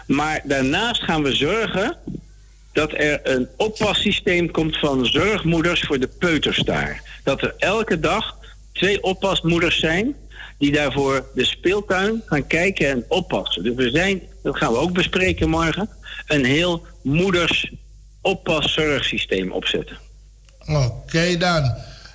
Maar 0.07 0.41
daarnaast 0.45 1.03
gaan 1.03 1.23
we 1.23 1.35
zorgen 1.35 1.97
dat 2.73 2.93
er 2.93 3.21
een 3.23 3.49
oppassysteem 3.57 4.51
komt 4.51 4.79
van 4.79 5.07
zorgmoeders 5.07 5.81
voor 5.81 5.99
de 5.99 6.09
peuters 6.19 6.59
daar. 6.59 7.21
Dat 7.25 7.43
er 7.43 7.55
elke 7.59 8.01
dag 8.01 8.37
twee 8.73 9.03
oppasmoeders 9.03 9.79
zijn 9.79 10.17
die 10.59 10.73
daarvoor 10.73 11.27
de 11.35 11.45
speeltuin 11.45 12.23
gaan 12.27 12.47
kijken 12.47 12.89
en 12.89 13.05
oppassen. 13.09 13.63
Dus 13.63 13.75
we 13.75 13.91
zijn, 13.91 14.23
dat 14.43 14.57
gaan 14.57 14.73
we 14.73 14.79
ook 14.79 14.93
bespreken 14.93 15.49
morgen, 15.49 15.89
een 16.27 16.45
heel 16.45 16.87
moeders 17.03 17.73
oppasszorgsysteem 18.21 19.53
opzetten. 19.53 19.99
Oké 20.67 21.37
dan. 21.37 21.75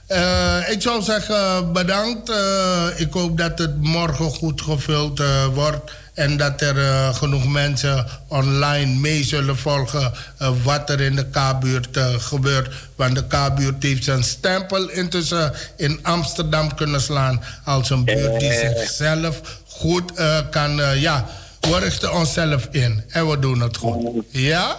Uh, 0.09 0.69
ik 0.69 0.81
zou 0.81 1.01
zeggen 1.01 1.73
bedankt. 1.73 2.29
Uh, 2.29 2.87
ik 2.97 3.13
hoop 3.13 3.37
dat 3.37 3.59
het 3.59 3.81
morgen 3.81 4.25
goed 4.25 4.61
gevuld 4.61 5.19
uh, 5.19 5.45
wordt. 5.45 5.91
En 6.13 6.37
dat 6.37 6.61
er 6.61 6.75
uh, 6.75 7.15
genoeg 7.15 7.47
mensen 7.47 8.05
online 8.27 8.99
mee 8.99 9.23
zullen 9.23 9.57
volgen 9.57 10.11
uh, 10.41 10.49
wat 10.63 10.89
er 10.89 11.01
in 11.01 11.15
de 11.15 11.25
K-buurt 11.25 11.97
uh, 11.97 12.07
gebeurt. 12.17 12.73
Want 12.95 13.15
de 13.15 13.27
K-buurt 13.27 13.83
heeft 13.83 14.03
zijn 14.03 14.23
stempel 14.23 14.89
intussen 14.89 15.53
in 15.77 15.99
Amsterdam 16.01 16.75
kunnen 16.75 17.01
slaan 17.01 17.43
als 17.63 17.89
een 17.89 18.05
buurt 18.05 18.39
die 18.39 18.53
zichzelf 18.53 19.41
goed 19.67 20.11
kan. 20.49 20.99
ja, 20.99 21.25
we 21.59 21.79
richten 21.79 22.13
onszelf 22.13 22.67
in 22.71 23.03
en 23.09 23.29
we 23.29 23.39
doen 23.39 23.59
het 23.59 23.77
goed. 23.77 24.25
Ja? 24.29 24.75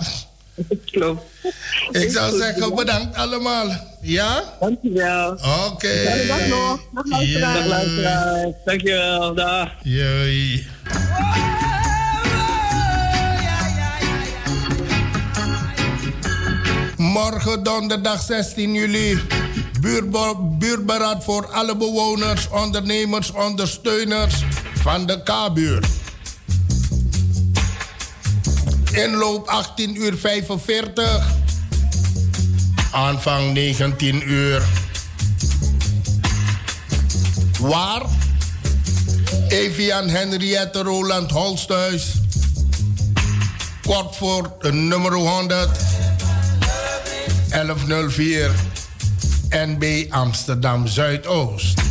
Klopt. 0.90 1.22
Ik 1.90 2.10
zou 2.10 2.38
zeggen 2.38 2.74
bedankt 2.74 3.16
allemaal. 3.16 3.66
Ja? 4.00 4.42
Dankjewel. 4.60 5.30
Oké. 5.30 5.46
Okay. 5.72 6.26
Dag 6.26 6.46
nog. 6.46 6.80
Dag. 7.38 8.00
Dag. 8.02 8.52
Dankjewel. 8.64 9.34
Dag. 9.34 9.70
Morgen 16.96 17.62
donderdag 17.62 18.22
16 18.22 18.74
juli. 18.74 19.18
Buurberaad 20.58 21.24
voor 21.24 21.46
alle 21.46 21.76
bewoners, 21.76 22.48
ondernemers, 22.48 23.32
ondersteuners 23.32 24.44
van 24.74 25.06
de 25.06 25.22
K-buurt. 25.22 26.03
Inloop 28.94 29.48
18 29.48 29.96
uur 29.96 30.18
45. 30.18 31.22
Aanvang 32.92 33.52
19 33.52 34.30
uur. 34.30 34.62
Waar? 37.60 38.02
Evian 39.48 40.08
Henriette 40.08 40.82
Roland 40.82 41.30
Holsthuis. 41.30 42.12
Kort 43.82 44.16
voor 44.16 44.56
de 44.60 44.72
nummer 44.72 45.12
100 45.12 45.68
1104 47.48 48.50
NB 49.50 50.04
Amsterdam 50.10 50.86
Zuidoost. 50.86 51.83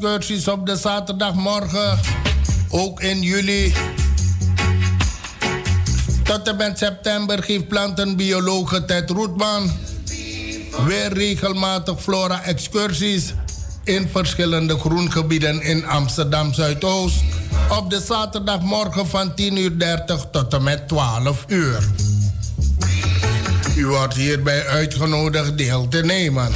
Excursies 0.00 0.48
op 0.48 0.66
de 0.66 0.76
zaterdagmorgen. 0.76 1.98
Ook 2.68 3.00
in 3.00 3.22
juli. 3.22 3.74
Tot 6.22 6.48
en 6.48 6.56
met 6.56 6.78
september 6.78 7.42
geeft 7.42 7.68
plantenbiologe 7.68 8.84
Ted 8.84 9.10
Roetman 9.10 9.70
weer 10.86 11.12
regelmatig 11.12 12.00
flora 12.02 12.42
excursies 12.42 13.34
in 13.84 14.08
verschillende 14.08 14.78
groengebieden 14.78 15.62
in 15.62 15.86
Amsterdam 15.86 16.54
Zuidoost. 16.54 17.22
Op 17.78 17.90
de 17.90 18.00
zaterdagmorgen 18.00 19.06
van 19.06 19.30
10.30 19.30 19.36
uur 19.36 19.72
tot 20.30 20.54
en 20.54 20.62
met 20.62 20.88
12 20.88 21.44
uur. 21.48 21.88
U 23.76 23.86
wordt 23.86 24.14
hierbij 24.14 24.66
uitgenodigd 24.66 25.58
deel 25.58 25.88
te 25.88 26.02
nemen 26.02 26.52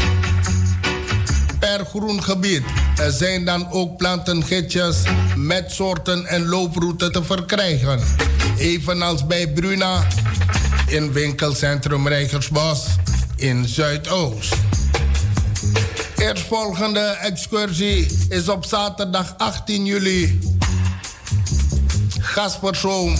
per 1.58 1.84
groen 1.84 2.22
gebied. 2.22 2.83
Er 2.96 3.12
zijn 3.12 3.44
dan 3.44 3.70
ook 3.70 3.96
plantengidsjes 3.96 4.96
met 5.36 5.72
soorten 5.72 6.26
en 6.26 6.46
looproute 6.46 7.10
te 7.10 7.24
verkrijgen. 7.24 8.00
Evenals 8.58 9.26
bij 9.26 9.48
Bruna 9.48 10.06
in 10.86 11.12
winkelcentrum 11.12 12.08
Rijgersbos 12.08 12.86
in 13.36 13.68
Zuidoost. 13.68 14.54
Eerstvolgende 16.16 17.00
excursie 17.00 18.06
is 18.28 18.48
op 18.48 18.64
zaterdag 18.64 19.34
18 19.38 19.84
juli. 19.84 20.38
Gaspersoon 22.20 23.16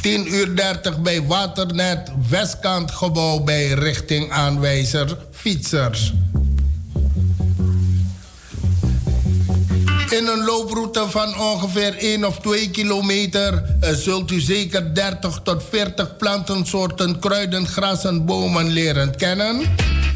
10 0.00 0.34
uur 0.34 0.56
30 0.56 1.00
bij 1.00 1.22
Waternet 1.22 2.10
Westkant 2.28 2.90
gebouw 2.90 3.40
bij 3.40 3.68
richting 3.68 4.30
aanwijzer 4.30 5.16
fietsers. 5.30 6.12
In 10.10 10.26
een 10.26 10.44
looproute 10.44 11.04
van 11.08 11.38
ongeveer 11.38 11.96
1 11.98 12.24
of 12.24 12.38
2 12.38 12.70
kilometer 12.70 13.62
eh, 13.80 13.92
zult 13.92 14.30
u 14.30 14.40
zeker 14.40 14.94
30 14.94 15.40
tot 15.42 15.62
40 15.70 16.16
plantensoorten, 16.16 17.18
kruiden, 17.18 17.66
grassen, 17.66 18.24
bomen 18.24 18.68
leren 18.68 19.16
kennen 19.16 19.60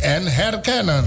en 0.00 0.26
herkennen. 0.26 1.04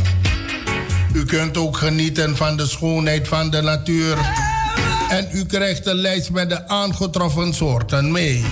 U 1.13 1.25
kunt 1.25 1.57
ook 1.57 1.77
genieten 1.77 2.35
van 2.35 2.57
de 2.57 2.67
schoonheid 2.67 3.27
van 3.27 3.49
de 3.49 3.61
natuur. 3.61 4.17
En 5.09 5.27
u 5.31 5.45
krijgt 5.45 5.85
een 5.85 5.95
lijst 5.95 6.29
met 6.29 6.49
de 6.49 6.67
aangetroffen 6.67 7.53
soorten 7.53 8.11
mee. 8.11 8.45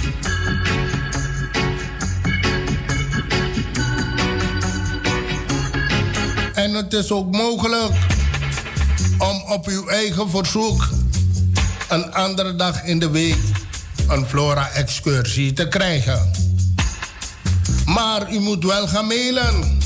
En 6.53 6.73
het 6.73 6.93
is 6.93 7.11
ook 7.11 7.31
mogelijk 7.31 7.93
om 9.17 9.43
op 9.47 9.67
uw 9.67 9.87
eigen 9.87 10.29
verzoek 10.29 10.89
een 11.89 12.13
andere 12.13 12.55
dag 12.55 12.83
in 12.83 12.99
de 12.99 13.09
week 13.09 13.37
een 14.07 14.25
flora-excursie 14.25 15.53
te 15.53 15.67
krijgen. 15.67 16.31
Maar 17.85 18.33
u 18.33 18.39
moet 18.39 18.63
wel 18.63 18.87
gaan 18.87 19.07
mailen. 19.07 19.79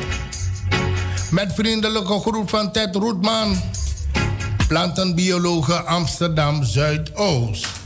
Met 1.32 1.54
vriendelijke 1.54 2.20
groep 2.20 2.50
van 2.50 2.72
Ted 2.72 2.96
Roetman, 2.96 3.62
plantenbiologe 4.68 5.74
Amsterdam 5.74 6.64
Zuidoost. 6.64 7.81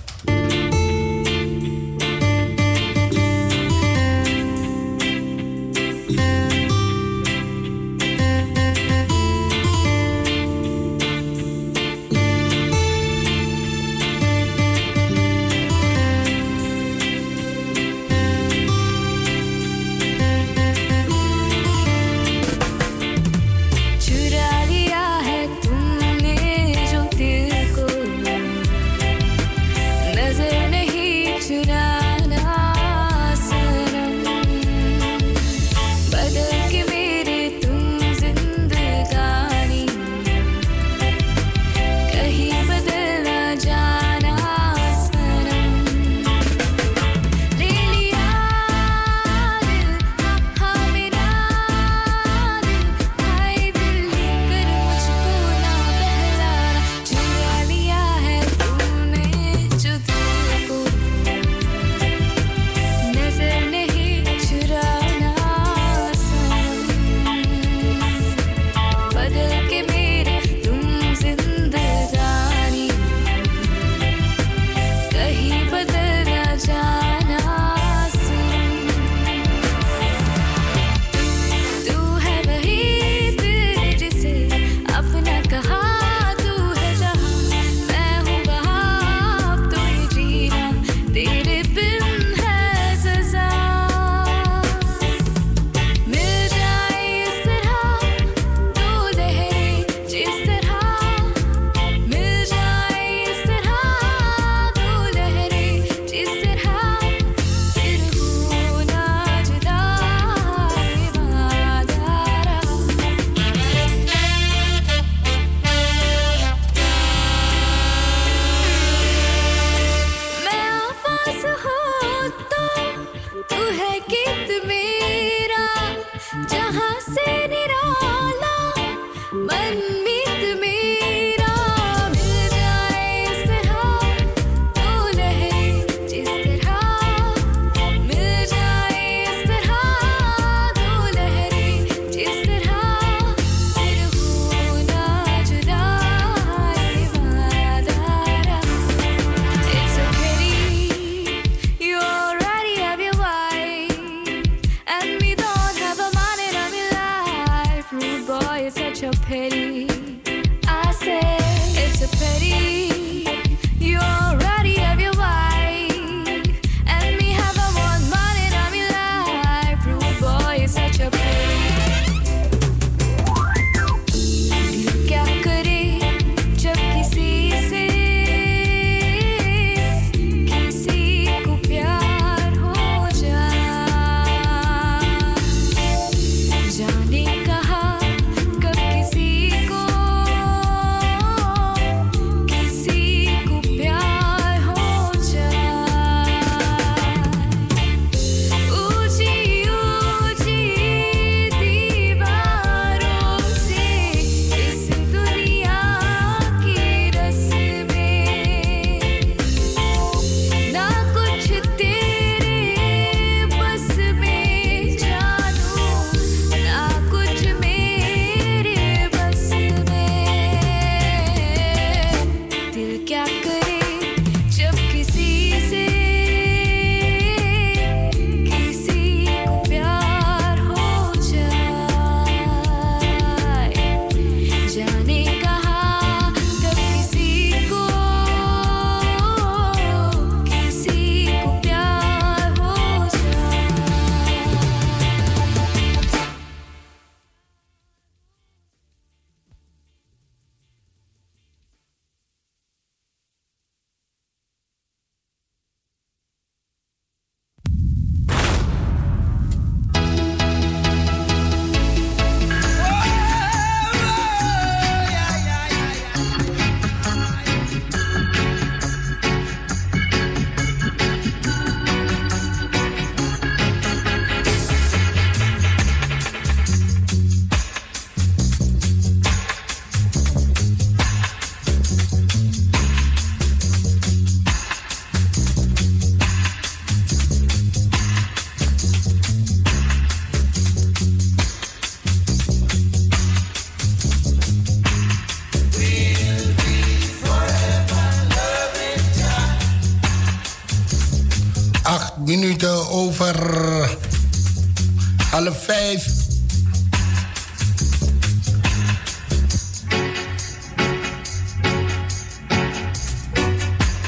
Vijf. 305.65 306.07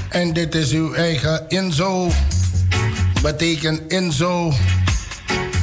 En 0.09 0.33
dit 0.33 0.55
is 0.55 0.71
uw 0.71 0.93
eigen 0.93 1.45
Inzo. 1.47 2.11
Betekent 3.21 3.91
Inzo 3.91 4.53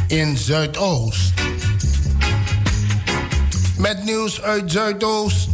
in 0.06 0.36
Zuidoost. 0.36 1.32
Met 3.78 4.04
nieuws 4.04 4.42
uit 4.42 4.72
Zuidoost. 4.72 5.53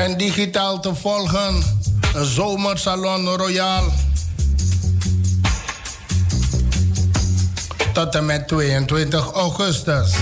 En 0.00 0.16
digitaal 0.16 0.80
te 0.80 0.94
volgen. 0.94 1.62
Zomersalon 2.22 3.28
Royal. 3.28 3.92
Tot 7.92 8.14
en 8.14 8.26
met 8.26 8.48
22 8.48 9.32
augustus. 9.32 10.12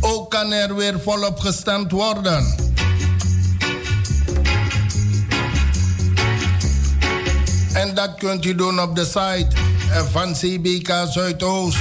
Ook 0.00 0.30
kan 0.30 0.52
er 0.52 0.74
weer 0.74 1.00
volop 1.00 1.38
gestemd 1.38 1.90
worden. 1.90 2.54
En 7.72 7.94
dat 7.94 8.14
kunt 8.18 8.44
u 8.44 8.54
doen 8.54 8.80
op 8.80 8.96
de 8.96 9.04
site 9.04 9.56
van 10.10 10.32
CBK 10.32 10.92
Zuidoost. 11.10 11.78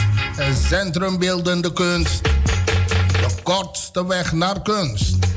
Centrum 0.67 1.19
Beeldende 1.19 1.73
Kunst. 1.73 2.21
De 2.21 3.41
kortste 3.43 4.07
weg 4.07 4.31
naar 4.31 4.61
kunst. 4.61 5.30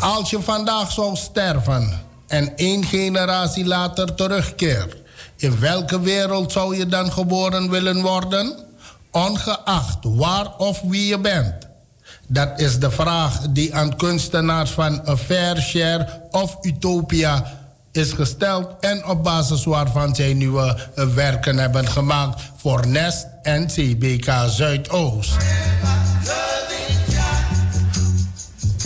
Als 0.00 0.30
je 0.30 0.42
vandaag 0.42 0.92
zou 0.92 1.16
sterven 1.16 2.00
en 2.26 2.56
één 2.56 2.84
generatie 2.84 3.66
later 3.66 4.14
terugkeert, 4.14 4.96
in 5.36 5.60
welke 5.60 6.00
wereld 6.00 6.52
zou 6.52 6.76
je 6.76 6.86
dan 6.86 7.12
geboren 7.12 7.70
willen 7.70 8.02
worden? 8.02 8.56
Ongeacht 9.10 9.98
waar 10.02 10.56
of 10.56 10.80
wie 10.80 11.06
je 11.06 11.18
bent. 11.18 11.54
Dat 12.26 12.60
is 12.60 12.78
de 12.78 12.90
vraag 12.90 13.40
die 13.50 13.74
aan 13.74 13.96
kunstenaars 13.96 14.70
van 14.70 15.08
A 15.08 15.16
Fair 15.16 15.60
Share 15.60 16.20
of 16.30 16.56
Utopia 16.60 17.58
is 17.92 18.12
gesteld 18.12 18.68
en 18.80 19.06
op 19.06 19.22
basis 19.22 19.64
waarvan 19.64 20.14
zij 20.14 20.34
nieuwe 20.34 20.78
werken 21.14 21.58
hebben 21.58 21.88
gemaakt 21.88 22.42
voor 22.56 22.86
Nest 22.86 23.26
en 23.42 23.66
CBK 23.66 24.32
Zuidoost. 24.48 25.36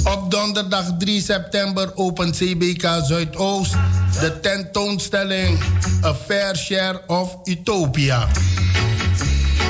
Op 0.04 0.30
donderdag 0.30 0.84
3 0.98 1.20
september 1.20 1.92
opent 1.94 2.36
CBK 2.36 2.88
Zuidoost 3.02 3.72
de 4.20 4.40
tentoonstelling 4.40 5.58
A 6.04 6.14
Fair 6.14 6.56
Share 6.56 7.00
of 7.06 7.36
Utopia. 7.44 8.28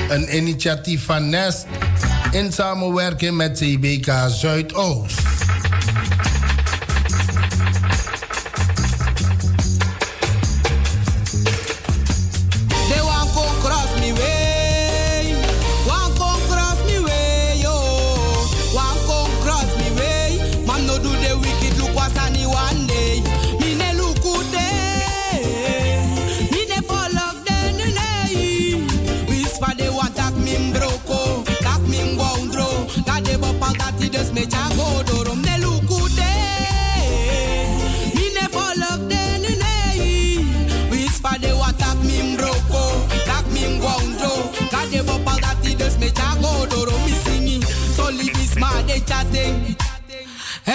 Een 0.08 0.36
initiatief 0.36 1.04
van 1.04 1.28
Nest 1.28 1.66
in 2.30 2.52
samenwerking 2.52 3.36
met 3.36 3.58
CBK 3.58 4.12
Zuidoost. 4.28 5.20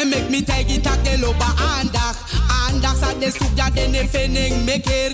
Mi 0.07 0.43
tegi 0.43 0.79
tak 0.79 1.03
de 1.03 1.17
loba 1.19 1.53
aandag. 1.59 2.15
Aandag 2.47 2.95
sa 2.99 3.13
de 3.19 3.31
soek 3.31 3.51
ja 3.55 3.69
de 3.69 3.87
ne 3.87 4.07
fening 4.07 4.63
me 4.63 4.79
keer 4.79 5.11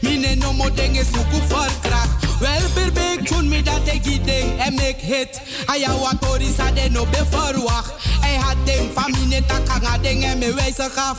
Mi 0.00 0.16
ne 0.16 0.34
no 0.34 0.52
mo 0.52 0.70
denge 0.70 1.04
suku 1.04 1.40
kracht. 1.82 2.40
Wel 2.40 2.92
bek 2.94 3.26
tun 3.26 3.48
mi 3.48 3.62
dat 3.62 3.80
ik 3.84 4.24
ding 4.24 4.60
en 4.60 4.74
make 4.74 5.04
hit. 5.04 5.40
Aya 5.66 5.92
wat 5.98 6.20
tori 6.20 6.52
sa 6.56 6.70
de 6.70 6.88
no 6.90 7.04
be 7.04 7.22
verwacht. 7.30 7.92
Hij 8.28 8.36
had 8.36 8.56
ding 8.64 8.90
van 8.94 9.10
mi 9.10 9.26
ne 9.26 9.40
takanga 9.46 9.98
ding 9.98 10.24
en 10.24 10.38
me 10.38 10.54
wijze 10.54 10.88
gaf. 10.94 11.18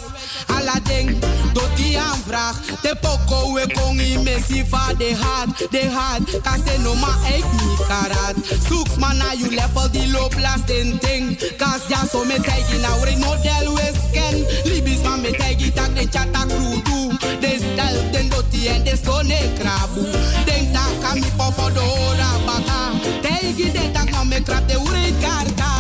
Alla 0.55 0.79
ding, 0.83 1.17
tot 1.53 1.69
die 1.75 1.99
aanvraag. 1.99 2.55
De 2.81 2.95
poko 3.01 3.53
we 3.53 3.65
kongi 3.73 4.17
me 4.17 4.37
si 4.47 4.63
va 4.69 4.93
de 4.97 5.15
hard, 5.21 5.71
de 5.71 5.89
hard. 5.93 6.41
Kaste 6.41 6.77
no 6.83 6.93
ma 6.95 7.13
ek 7.25 7.45
mi 7.57 7.67
karat. 7.87 8.35
Soeks 8.67 8.95
man 8.97 9.17
na 9.17 9.31
you 9.33 9.49
level 9.49 9.89
die 9.91 10.07
loop 10.11 10.35
last 10.39 10.69
in 10.69 10.97
ding. 11.01 11.37
Kas 11.57 11.81
ja 11.87 12.01
so 12.11 12.23
me 12.25 12.37
tegi 12.47 12.77
na 12.81 12.91
ure 13.01 13.15
model 13.17 13.73
we 13.73 13.87
scan. 14.01 14.35
Libis 14.69 15.01
man 15.01 15.21
me 15.21 15.31
tegi 15.31 15.73
tak 15.73 15.95
de 15.95 16.05
chata 16.13 16.45
crew 16.45 16.77
do. 16.87 16.99
De 17.41 17.51
style 17.57 18.09
den 18.11 18.29
doti 18.29 18.67
en 18.67 18.83
de 18.83 18.95
stone 18.95 19.39
krabu. 19.57 20.01
Denk 20.45 20.73
tak 20.73 20.91
kami 21.01 21.29
popo 21.37 21.69
do 21.73 21.81
ora 21.81 22.31
baka. 22.45 22.79
Tegi 23.21 23.71
den 23.71 23.93
tak 23.93 24.11
man 24.11 24.27
me 24.27 24.39
krap 24.41 24.67
de 24.67 24.75
ure 24.75 25.05
karta. 25.21 25.78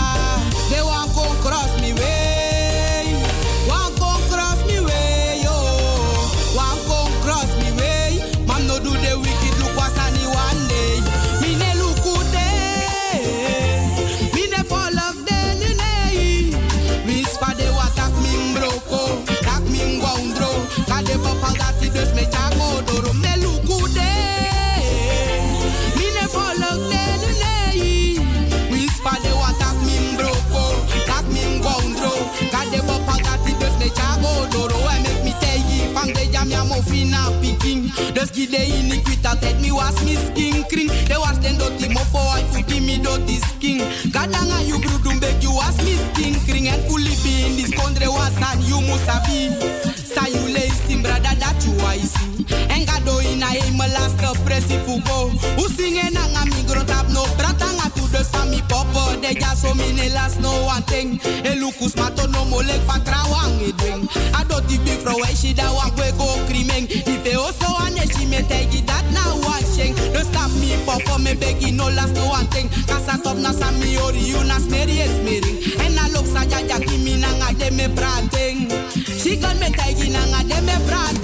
Picking. 38.19 38.49
Dus 38.49 38.57
gide 38.57 38.65
in 38.65 38.91
ik 38.91 39.07
wit 39.07 39.25
altijd 39.25 39.59
mi 39.59 39.71
was 39.71 40.03
mi 40.03 40.15
skin 40.15 40.65
kring. 40.67 40.91
De 41.07 41.17
was 41.17 41.39
den 41.41 41.57
doti 41.57 41.89
mo 41.89 42.01
fo 42.11 42.19
ai 42.19 42.43
fuki 42.51 42.81
mi 42.81 42.99
doti 43.01 43.39
skin. 43.39 43.81
Kadanga 44.11 44.65
you 44.67 44.79
brudum 44.79 45.19
beg 45.19 45.41
you 45.41 45.53
was 45.53 45.75
mi 45.83 45.95
skin 45.95 46.35
kring. 46.45 46.67
En 46.67 46.79
fully 46.87 47.15
be 47.23 47.45
in 47.45 47.55
this 47.55 47.69
country 47.69 48.07
was 48.07 48.33
and 48.41 48.63
you 48.63 48.79
musabi. 48.81 49.51
Sa 50.13 50.25
you 50.27 50.53
lay 50.53 50.69
sim 50.87 51.01
brada 51.01 51.35
that 51.39 51.63
you 51.65 51.73
I 51.85 51.99
see. 51.99 52.45
En 52.69 52.85
gado 52.85 53.19
in 53.19 53.43
a 53.43 53.51
me 53.71 53.87
last 53.93 54.17
presi 54.45 54.77
fugo. 54.85 55.31
U 55.57 55.69
singen 55.77 56.13
nga 56.13 56.45
mi 56.45 56.63
grotap 56.67 57.07
no 57.09 57.23
pratanga 57.37 57.89
tu 57.95 58.01
dus 58.11 58.27
van 58.31 58.49
mi 58.49 58.61
popo. 58.67 59.19
De 59.21 59.33
ja 59.39 59.55
so 59.55 59.73
mi 59.73 59.91
ne 59.93 60.09
last 60.13 60.39
no 60.39 60.51
one 60.65 60.83
thing. 60.83 61.19
E 61.43 61.55
lukus 61.55 61.95
mato 61.95 62.27
no 62.27 62.45
molek 62.45 62.81
fa 62.85 62.99
trawang 62.99 63.61
e 63.61 63.71
dwing. 63.77 64.09
Adoti 64.31 64.77
bi 64.83 64.91
fro 65.03 65.15
e 65.23 65.35
shi 65.35 65.53
da 65.53 65.71
wan 65.71 65.91
kwe 65.91 66.11
go 66.17 66.25
krimeng. 66.47 66.87
Shi 68.39 68.45
me 68.45 68.55
tegi 68.55 68.81
dat 68.85 69.03
na 69.11 69.35
watching. 69.43 69.93
Don't 70.13 70.23
stop 70.23 70.51
me 70.61 70.77
popo 70.85 71.17
me 71.17 71.33
begi 71.33 71.75
no 71.75 71.89
last 71.89 72.13
no 72.15 72.27
one 72.27 72.47
thing. 72.47 72.69
Kasa 72.87 73.19
top 73.21 73.37
na 73.37 73.51
sa 73.51 73.67
ori 74.05 74.19
you 74.19 74.41
na 74.45 74.59
smeri 74.59 74.95
e 74.95 75.07
smeri. 75.07 75.51
En 75.85 75.93
na 75.93 76.07
lok 76.13 76.25
sa 76.25 76.45
ja 76.45 76.79
kimi 76.79 77.17
na 77.17 77.27
nga 77.35 77.71
me 77.71 77.87
prating. 77.89 78.69
She 79.19 79.35
gon 79.35 79.59
me 79.59 79.69
tegi 79.71 80.09
na 80.09 80.23
nga 80.31 80.61
me 80.61 80.75
prating. 80.87 81.18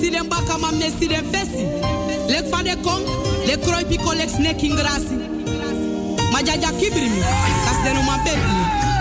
si 0.00 0.10
den 0.10 0.28
baka 0.28 0.58
mam 0.58 0.78
ne 0.78 0.90
si 0.98 1.08
den 1.08 1.24
fesi. 1.32 1.64
Lek 2.28 2.46
fa 2.50 2.62
de 2.62 2.74
kom, 2.84 3.02
lek 3.46 3.60
kroi 3.62 3.84
piko 3.90 4.12
lek 4.12 4.30
snek 4.30 4.62
ingrasi. 4.62 5.16
Ma 6.32 6.38
jaja 6.46 6.70
kibrimi, 6.78 7.20
kas 7.64 7.78
den 7.84 7.96
uman 8.02 8.20
pepli. 8.24 8.97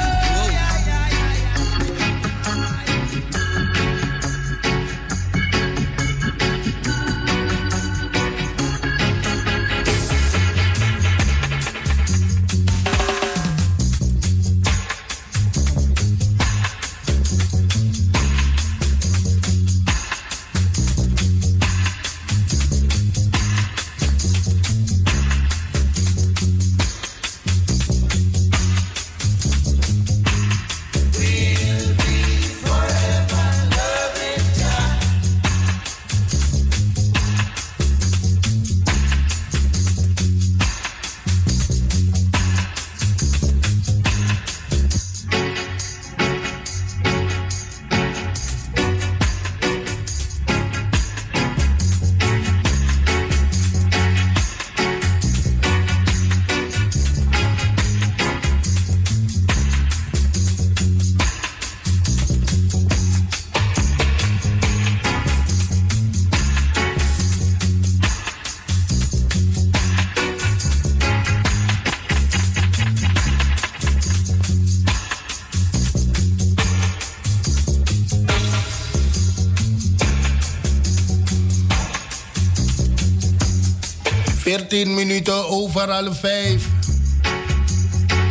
14 84.48 84.94
minuten 84.94 85.48
over 85.48 85.90
half 85.90 86.20
5. 86.20 86.64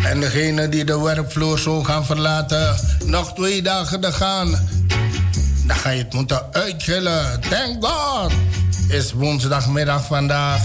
En 0.05 0.21
degene 0.21 0.69
die 0.69 0.85
de 0.85 1.01
werkvloer 1.01 1.59
zo 1.59 1.83
gaan 1.83 2.05
verlaten, 2.05 2.77
nog 3.05 3.35
twee 3.35 3.62
dagen 3.62 4.01
te 4.01 4.12
gaan. 4.12 4.51
Dan 5.67 5.77
ga 5.77 5.91
je 5.91 6.03
het 6.03 6.12
moeten 6.12 6.43
uitgillen. 6.53 7.41
Thank 7.41 7.85
God! 7.85 8.33
Is 8.89 9.12
woensdagmiddag 9.12 10.07
vandaag. 10.07 10.62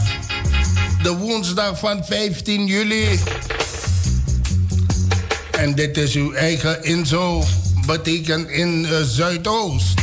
De 1.03 1.15
woensdag 1.15 1.79
van 1.79 2.05
15 2.05 2.65
juli. 2.65 3.19
En 5.51 5.75
dit 5.75 5.97
is 5.97 6.15
uw 6.15 6.33
eigen 6.33 6.83
inzo. 6.83 7.43
Betekent 7.85 8.49
in 8.49 8.85
eh, 8.85 9.01
Zuidoost. 9.01 9.93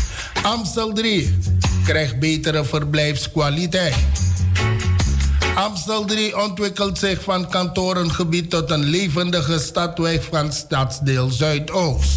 Amstel 0.43 0.93
3 0.93 1.39
krijgt 1.85 2.19
betere 2.19 2.65
verblijfskwaliteit. 2.65 3.95
Amstel 5.59 6.05
3 6.05 6.43
ontwikkelt 6.43 6.99
zich 6.99 7.23
van 7.23 7.49
kantorengebied 7.49 8.51
tot 8.51 8.71
een 8.71 8.85
levendige 8.85 9.59
stadwijk 9.59 10.23
van 10.23 10.53
stadsdeel 10.53 11.31
Zuidoost. 11.31 12.17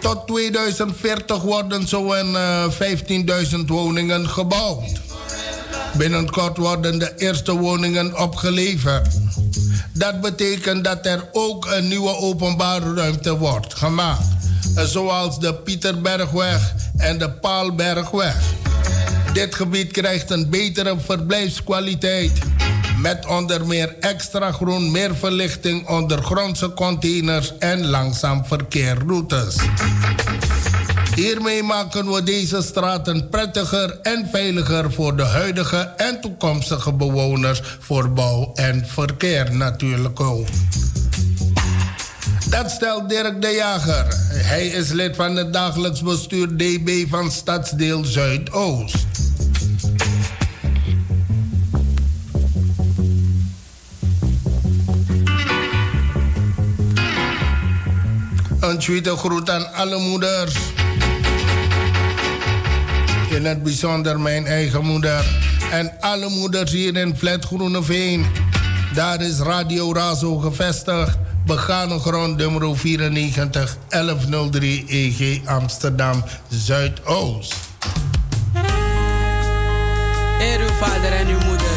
Tot 0.00 0.26
2040 0.26 1.42
worden 1.42 1.88
zo'n 1.88 2.30
uh, 2.30 2.64
15.000 3.52 3.58
woningen 3.66 4.28
gebouwd. 4.28 5.00
Binnenkort 5.96 6.56
worden 6.56 6.98
de 6.98 7.12
eerste 7.16 7.56
woningen 7.56 8.18
opgeleverd. 8.18 9.08
Dat 9.92 10.20
betekent 10.20 10.84
dat 10.84 11.06
er 11.06 11.28
ook 11.32 11.66
een 11.70 11.88
nieuwe 11.88 12.16
openbare 12.16 12.94
ruimte 12.94 13.36
wordt 13.36 13.74
gemaakt. 13.74 14.26
eh, 14.74 14.84
zoals 14.84 15.38
de 15.38 15.54
Pieterbergweg 15.54 16.74
en 16.96 17.18
de 17.18 17.30
Paalbergweg. 17.30 18.59
Dit 19.32 19.54
gebied 19.54 19.92
krijgt 19.92 20.30
een 20.30 20.50
betere 20.50 20.96
verblijfskwaliteit. 20.98 22.32
Met 22.98 23.26
onder 23.26 23.66
meer 23.66 23.94
extra 24.00 24.52
groen, 24.52 24.90
meer 24.90 25.16
verlichting, 25.16 25.88
ondergrondse 25.88 26.72
containers 26.72 27.58
en 27.58 27.86
langzaam 27.86 28.44
verkeerroutes. 28.44 29.56
Hiermee 31.14 31.62
maken 31.62 32.12
we 32.12 32.22
deze 32.22 32.62
straten 32.62 33.28
prettiger 33.28 33.98
en 34.02 34.28
veiliger 34.30 34.92
voor 34.92 35.16
de 35.16 35.22
huidige 35.22 35.92
en 35.96 36.20
toekomstige 36.20 36.92
bewoners 36.92 37.62
voor 37.78 38.12
bouw 38.12 38.50
en 38.54 38.86
verkeer 38.86 39.54
natuurlijk 39.54 40.20
ook. 40.20 40.46
Dat 42.50 42.70
stelt 42.70 43.08
Dirk 43.08 43.42
de 43.42 43.48
Jager. 43.48 44.06
Hij 44.28 44.66
is 44.66 44.90
lid 44.90 45.16
van 45.16 45.36
het 45.36 45.52
dagelijks 45.52 46.02
bestuur 46.02 46.56
DB 46.56 47.08
van 47.08 47.30
Stadsdeel 47.30 48.04
Zuidoost. 48.04 48.96
Een 58.60 58.78
tweede 58.78 59.16
groet 59.16 59.50
aan 59.50 59.72
alle 59.72 59.98
moeders. 59.98 60.54
In 63.30 63.44
het 63.44 63.62
bijzonder 63.62 64.20
mijn 64.20 64.46
eigen 64.46 64.84
moeder. 64.84 65.24
En 65.70 65.92
alle 66.00 66.28
moeders 66.28 66.70
hier 66.72 66.96
in 66.96 67.16
Flat 67.16 67.44
Groeneveen. 67.44 68.26
Daar 68.94 69.20
is 69.20 69.38
Radio 69.38 69.92
Razo 69.92 70.36
gevestigd. 70.36 71.18
Begane 71.46 71.98
grond 71.98 72.36
nummer 72.36 72.76
94 72.76 73.76
1103 73.88 74.84
EG 74.88 75.40
Amsterdam 75.46 76.24
Zuidoost. 76.48 77.54
Eer 80.40 80.60
uw 80.60 80.72
vader 80.80 81.12
en 81.12 81.26
uw 81.26 81.38
moeder. 81.46 81.76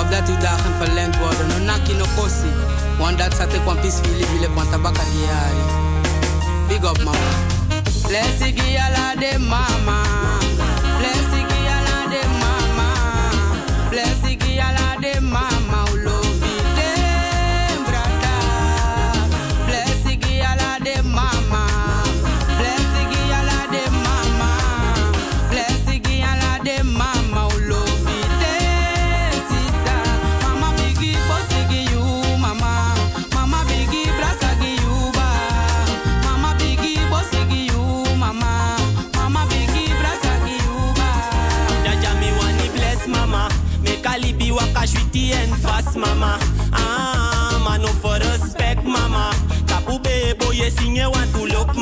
Opdat 0.00 0.28
uw 0.28 0.38
dagen 0.38 0.74
verlengd 0.78 1.18
worden. 1.18 1.46
No 1.46 1.58
naki 1.64 1.92
no 1.92 2.04
kosi. 2.16 2.50
Want 2.98 3.18
dat 3.18 3.34
zat 3.34 3.52
ik 3.54 3.60
wampis 3.64 3.94
fili 3.94 4.26
bile 4.32 4.48
kwantabaka 4.52 5.02
diari. 5.12 5.62
Big 6.68 6.90
up 6.90 6.98
mama. 7.04 7.18
Bless 8.06 8.38
you, 8.38 8.52
de 9.18 9.38
mama. 9.38 10.02
Bless 10.98 11.28
you, 11.30 11.46
de 12.10 12.22
mama. 12.40 12.88
Bless 13.90 14.20
you, 14.22 14.38
de 14.38 14.93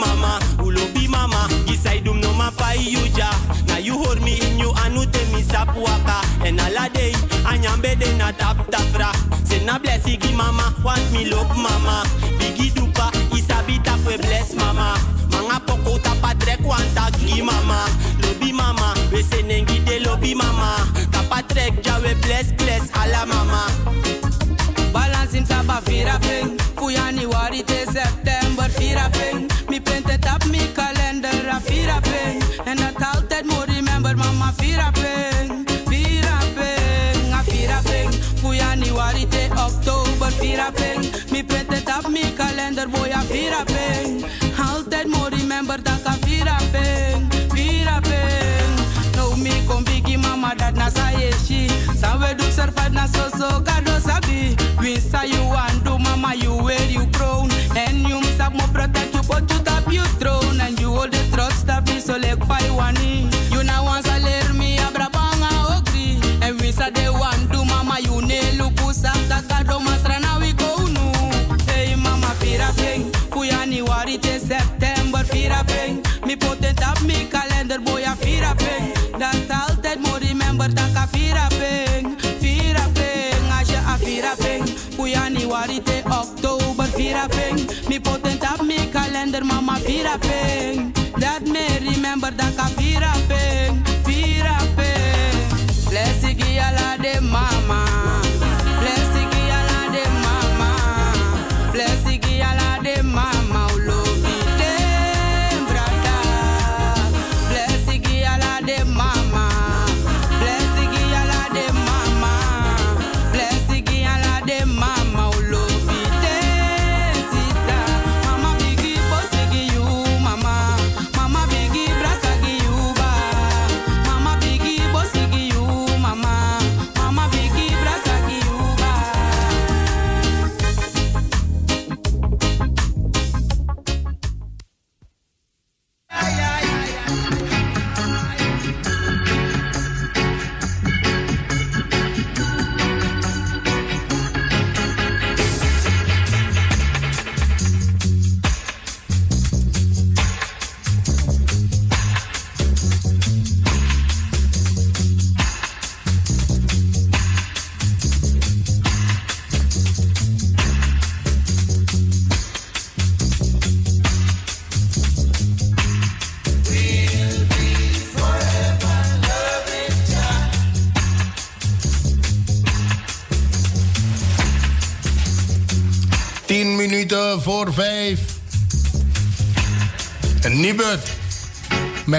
mama. 0.05 0.39
Ulobi 0.59 1.09
mama. 1.09 1.49
Gisai 1.67 2.03
dum 2.05 2.21
no 2.21 2.33
ma 2.35 2.51
pa 2.51 2.73
yuja. 2.75 3.31
Now 3.69 3.79
you 3.79 3.95
hold 4.03 4.21
me 4.23 4.35
in 4.47 4.59
you 4.59 4.73
anu 4.85 5.07
te 5.13 5.23
mi 5.33 5.43
sap 5.43 5.75
waka. 5.77 6.19
En 6.47 6.59
ala 6.61 6.89
day 6.93 7.13
anyambe 7.51 7.91
de 8.01 8.09
na 8.17 8.31
tap 8.33 8.57
tafra. 8.73 9.11
Say 9.47 9.65
na 9.65 9.79
bless 9.79 10.07
mama. 10.37 10.75
Want 10.85 11.05
me 11.13 11.25
look 11.33 11.49
mama. 11.57 12.05
Bigi 12.39 12.71
dupa 12.77 13.07
isabi 13.39 13.83
tap 13.85 14.01
we 14.07 14.17
bless 14.17 14.55
mama. 14.55 14.89
Manga 15.33 15.59
poko 15.67 15.99
tapa 16.03 16.35
trek 16.41 16.61
want 16.65 16.89
gi 17.19 17.43
mama. 17.43 17.87
Lobi 18.23 18.53
mama. 18.53 18.95
We 19.13 19.23
say 19.23 19.43
nengi 19.43 19.79
de 19.87 20.01
lobi 20.05 20.35
mama. 20.35 20.71
Tapa 21.13 21.43
ja 21.83 22.01
we 22.03 22.15
bless 22.25 22.53
bless 22.53 22.91
ala 23.01 23.27
mama. 23.27 23.63
Balance 24.93 25.33
him 25.33 25.45
saba 25.47 25.81
vira 25.87 26.19
ping. 26.21 26.59
Fuyani 26.77 27.27
wari 27.27 27.63
te 27.63 27.85
September 27.87 28.69
vira 28.79 29.09
ping. 29.17 29.52
Vira 40.43 40.71
ping. 40.73 41.05
Mi 41.31 41.45
print 41.45 41.73
het 41.73 41.89
op 41.97 42.09
mi 42.09 42.33
kalender 42.37 42.89
boy 42.89 43.11
a 43.11 43.23
vira 43.31 43.63
ping. 43.65 44.25
Altijd 44.73 45.07
moet 45.07 45.35
remember 45.35 45.83
dat 45.83 46.07
a 46.07 46.15
vira 46.21 46.57
ping. 46.73 47.33
Vira 47.55 48.01
ping. 48.01 48.73
No 49.17 49.35
kon 49.67 49.85
bigi 49.85 50.17
mama 50.17 50.55
dat 50.57 50.75
na 50.75 50.89
sa 50.91 51.11
yeshi. 51.11 51.71
Sa 52.01 52.19
we 52.19 52.35
do 52.35 52.45
survive 52.51 52.93
na 52.93 53.07
so 53.07 53.29
so 53.39 53.49
gado 53.61 54.01
sabi. 54.01 54.57
We 54.81 54.97
say 54.97 55.29
you 55.29 55.45
want 55.55 55.85
do 55.85 55.99
mama 55.99 56.35
you 56.35 56.55
wear 56.67 56.91
you 56.91 57.07
crown. 57.13 57.51
And 57.77 58.09
you 58.09 58.23
sab 58.37 58.53
mo 58.55 58.67
protect 58.73 59.15
you 59.15 59.23
but 59.29 59.51
you 59.51 59.59
tap 59.67 59.87
you 59.93 60.05
throne. 60.21 60.61
And 60.61 60.79
you 60.81 60.91
hold 60.91 61.13
the 61.13 61.23
trust 61.33 61.69
of 61.71 61.87
me 61.87 62.01
so 62.01 62.17
like 62.17 62.45
five 62.47 62.75
one 62.75 62.97
You 63.53 63.63
now 63.63 63.85
want 63.85 64.07
to 64.07 64.17
learn 64.19 64.59
me 64.59 64.79
abra 64.79 65.09
banga 65.11 65.51
ogri. 65.71 66.19
And 66.43 66.61
we 66.61 66.73
say 66.73 66.91
they 66.91 67.09
want 67.09 67.53
do 67.53 67.65
mama 67.65 67.97
you 68.01 68.21
ne 68.23 68.41
lukusa. 68.59 69.13
That 69.29 69.45
gado 69.45 69.79
masra 69.79 70.19
Kuyani 74.03 74.19
wari 74.19 74.19
te 74.19 74.39
September 74.41 75.25
pira 75.31 75.65
ping. 75.65 76.03
Mi 76.27 76.37
potent 76.37 76.81
op 76.81 77.01
mi 77.07 77.29
kalender 77.29 77.81
boy 77.81 78.03
a 78.03 78.17
vira 78.17 78.53
ping. 78.55 78.93
Dat 79.19 79.49
altijd 79.49 79.99
moet 80.01 80.23
remember 80.23 80.75
dat 80.75 80.97
a 80.97 81.07
vira 81.07 81.47
ping. 81.49 82.17
Vira 82.41 82.89
ping, 82.93 83.59
als 83.59 83.69
je 83.69 83.77
a 83.77 83.97
vira 83.99 84.35
ping. 84.39 84.65
Kuyani 84.97 85.47
wari 85.47 85.83
te 85.83 86.03
oktober 86.05 86.89
vira 86.97 87.27
ping. 87.29 87.87
Mi 87.89 88.01
potent 88.01 88.43
op 88.43 88.67
mi 88.67 88.89
kalender 88.91 89.45
mama 89.45 89.79
vira 89.79 90.19
ping. 90.19 91.02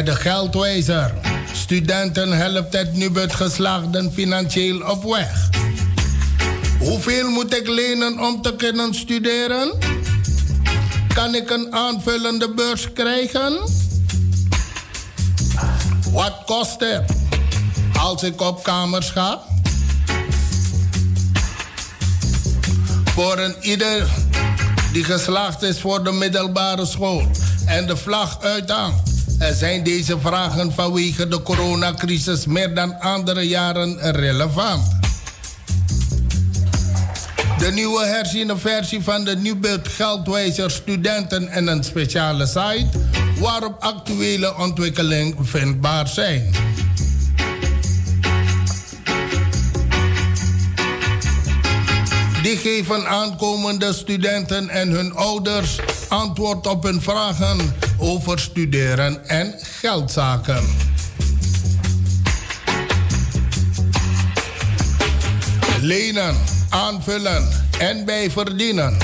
De 0.04 0.16
geldwijzer. 0.16 1.14
Studenten 1.54 2.32
helpt 2.32 2.74
het 2.74 2.96
Nibud 2.96 3.34
geslaagden 3.34 4.12
financieel 4.12 4.82
op 4.82 5.04
weg. 5.04 5.50
Hoeveel 6.80 7.30
moet 7.30 7.56
ik 7.56 7.68
lenen 7.68 8.20
om 8.20 8.42
te 8.42 8.56
kunnen 8.56 8.94
studeren? 8.94 9.78
Kan 11.14 11.36
ik 11.36 11.50
een 11.50 11.74
aanvullende 11.74 12.54
beurs 12.54 12.94
krijgen? 12.94 13.60
Wat 16.12 16.34
kost 16.46 16.80
het 16.80 17.12
als 18.00 18.24
ik 18.24 18.42
op 18.42 18.64
kamers 18.64 19.10
ga? 19.10 19.42
Voor 23.06 23.38
een 23.38 23.56
ieder 23.62 24.08
die 24.94 25.04
geslaagd 25.04 25.62
is 25.62 25.80
voor 25.80 26.04
de 26.04 26.12
middelbare 26.12 26.86
school 26.86 27.28
en 27.66 27.88
de 27.88 27.98
vlag 27.98 28.42
uithangt. 28.42 29.03
Zijn 29.52 29.84
deze 29.84 30.20
vragen 30.20 30.74
vanwege 30.74 31.28
de 31.28 31.42
coronacrisis 31.42 32.46
meer 32.46 32.76
dan 32.76 33.00
andere 33.00 33.48
jaren 33.48 34.12
relevant. 34.12 34.84
De 37.58 37.72
nieuwe 37.72 38.06
herziene 38.06 38.58
versie 38.58 39.04
van 39.04 39.24
de 39.24 39.36
Nieuwbeeld 39.36 39.88
Geldwijzer 39.88 40.72
Studenten 40.72 41.48
en 41.48 41.68
een 41.68 41.84
speciale 41.84 42.46
site 42.46 42.88
waarop 43.40 43.76
actuele 43.80 44.58
ontwikkelingen 44.58 45.46
vindbaar 45.46 46.08
zijn. 46.08 46.52
Die 52.42 52.58
geven 52.58 53.08
aankomende 53.08 53.94
studenten 53.94 54.70
en 54.70 54.90
hun 54.90 55.16
ouders 55.16 55.80
antwoord 56.08 56.68
op 56.68 56.84
hun 56.84 57.02
vragen 57.02 57.83
over 57.98 58.40
studeren 58.40 59.28
en 59.28 59.54
geldzaken. 59.60 60.64
Lenen, 65.82 66.36
aanvullen 66.70 67.48
en 67.80 68.06
bijverdienen. 68.06 68.98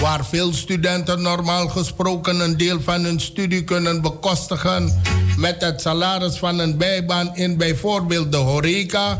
Waar 0.00 0.24
veel 0.24 0.52
studenten 0.52 1.22
normaal 1.22 1.68
gesproken 1.68 2.40
een 2.40 2.56
deel 2.56 2.80
van 2.80 3.04
hun 3.04 3.20
studie 3.20 3.64
kunnen 3.64 4.02
bekostigen 4.02 5.02
met 5.36 5.60
het 5.60 5.80
salaris 5.80 6.36
van 6.36 6.58
een 6.58 6.76
bijbaan 6.76 7.36
in 7.36 7.56
bijvoorbeeld 7.56 8.32
de 8.32 8.36
horeca, 8.36 9.18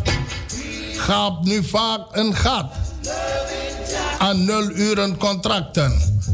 gaat 0.97 1.45
nu 1.45 1.65
vaak 1.65 2.01
een 2.13 2.35
gat 2.35 2.67
aan 4.25 4.45
nul 4.45 4.71
uren 4.71 5.17
contracten. 5.17 5.93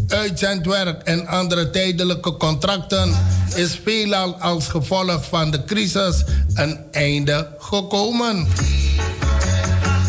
Uitzendwerk 0.09 1.03
en 1.03 1.27
andere 1.27 1.71
tijdelijke 1.71 2.37
contracten 2.37 3.17
is 3.55 3.81
veelal 3.85 4.35
als 4.35 4.69
gevolg 4.69 5.25
van 5.29 5.51
de 5.51 5.65
crisis 5.65 6.25
een 6.55 6.79
einde 6.91 7.49
gekomen. 7.59 8.49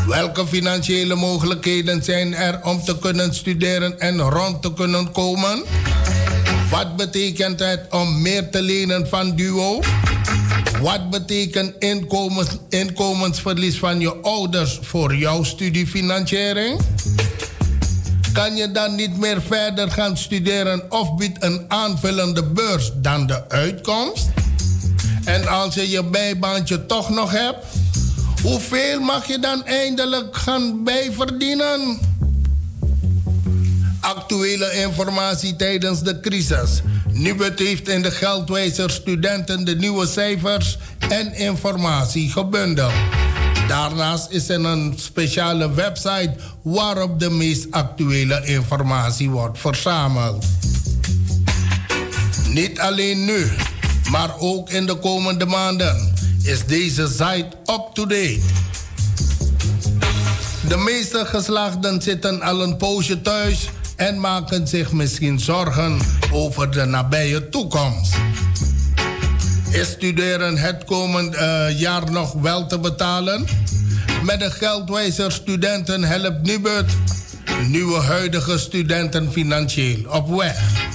Welke 0.08 0.48
financiële 0.48 1.16
mogelijkheden 1.16 2.04
zijn 2.04 2.34
er 2.34 2.60
om 2.64 2.84
te 2.84 2.98
kunnen 2.98 3.34
studeren 3.36 4.00
en 4.00 4.20
rond 4.20 4.62
te 4.62 4.74
kunnen 4.74 5.12
komen? 5.12 5.64
Wat 6.70 6.96
betekent 6.96 7.60
het 7.60 7.88
om 7.90 8.22
meer 8.22 8.50
te 8.50 8.62
lenen 8.62 9.08
van 9.08 9.36
Duo? 9.36 9.80
Wat 10.82 11.10
betekent 11.10 11.76
inkomens, 11.80 12.50
inkomensverlies 12.70 13.80
van 13.80 14.00
je 14.00 14.16
ouders 14.22 14.80
voor 14.82 15.16
jouw 15.16 15.44
studiefinanciering? 15.44 16.80
Kan 18.34 18.56
je 18.56 18.72
dan 18.72 18.96
niet 18.96 19.18
meer 19.18 19.42
verder 19.42 19.92
gaan 19.92 20.18
studeren 20.18 20.92
of 20.92 21.16
biedt 21.16 21.44
een 21.44 21.66
aanvullende 21.68 22.44
beurs 22.44 22.92
dan 22.96 23.28
de 23.28 23.50
uitkomst? 23.50 24.30
En 25.26 25.48
als 25.48 25.74
je 25.74 25.90
je 25.90 26.04
bijbaantje 26.04 26.86
toch 26.86 27.10
nog 27.10 27.32
hebt, 27.32 27.66
hoeveel 28.42 29.00
mag 29.00 29.28
je 29.28 29.40
dan 29.40 29.66
eindelijk 29.66 30.38
gaan 30.38 30.84
bijverdienen? 30.84 32.00
Actuele 34.00 34.74
informatie 34.74 35.56
tijdens 35.56 36.04
de 36.04 36.20
crisis. 36.20 36.82
Nubet 37.12 37.60
heeft 37.60 37.88
in 37.88 38.02
de 38.02 38.12
geldwijzer 38.12 38.90
studenten 38.90 39.66
de 39.66 39.76
nieuwe 39.76 40.08
cijfers 40.08 40.78
en 41.10 41.34
informatie 41.34 42.32
gebundeld. 42.32 42.94
Daarnaast 43.72 44.30
is 44.30 44.50
er 44.50 44.66
een 44.66 44.94
speciale 44.96 45.74
website 45.74 46.34
waarop 46.62 47.20
de 47.20 47.30
meest 47.30 47.68
actuele 47.70 48.46
informatie 48.46 49.30
wordt 49.30 49.60
verzameld. 49.60 50.46
Niet 52.48 52.80
alleen 52.80 53.26
nu, 53.26 53.52
maar 54.10 54.40
ook 54.40 54.70
in 54.70 54.86
de 54.86 54.96
komende 54.96 55.46
maanden 55.46 56.14
is 56.44 56.66
deze 56.66 57.08
site 57.08 57.48
up-to-date. 57.66 58.40
De 60.68 60.78
meeste 60.78 61.26
geslaagden 61.26 62.02
zitten 62.02 62.42
al 62.42 62.64
een 62.64 62.78
poosje 62.78 63.22
thuis 63.22 63.70
en 63.96 64.20
maken 64.20 64.68
zich 64.68 64.92
misschien 64.92 65.40
zorgen 65.40 66.00
over 66.32 66.72
de 66.72 66.86
nabije 66.86 67.50
toekomst. 67.50 68.14
Is 69.72 69.88
studeren 69.88 70.58
het 70.58 70.84
komend 70.84 71.36
uh, 71.36 71.80
jaar 71.80 72.12
nog 72.12 72.34
wel 72.34 72.68
te 72.68 72.80
betalen? 72.80 73.46
Met 74.24 74.40
de 74.40 74.52
geldwijzer 74.52 75.32
Studenten 75.32 76.04
helpt 76.04 76.46
Nubert 76.46 76.92
nieuwe 77.68 78.00
huidige 78.00 78.58
studenten 78.58 79.32
financieel 79.32 79.98
op 80.10 80.30
weg. 80.30 80.91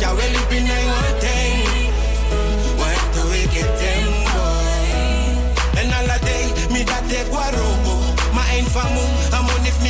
Hell 0.00 0.08
epsa 0.08 0.08
Ja 0.08 0.12
we 0.14 0.22
live 0.32 0.56
in 0.56 0.66
a 0.66 0.78
one 0.86 1.20
day 1.20 1.90
What 2.76 3.00
tempo 3.78 4.40
En 5.80 5.92
alla 5.92 6.18
day, 6.18 6.52
mi 6.70 6.84
da 6.84 7.00
te 7.08 7.24
guarobo. 7.30 8.14
Ma 8.32 8.42
ein 8.52 8.66
famu, 8.66 9.00
amon 9.32 9.66
if 9.66 9.80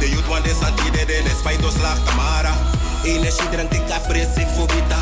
De 0.00 0.08
youth 0.08 0.28
want 0.28 0.44
this 0.44 0.62
and 0.62 0.74
de 0.76 1.04
de 1.04 1.22
this 1.22 1.42
fight 1.42 1.62
us 1.62 1.76
like 1.84 2.00
Tamara. 2.08 2.56
Ain't 3.04 3.28
she 3.28 3.44
drunk 3.52 3.70
take 3.70 3.88
a 3.92 4.00
pressing 4.08 4.48
for 4.56 4.66
bita. 4.72 5.00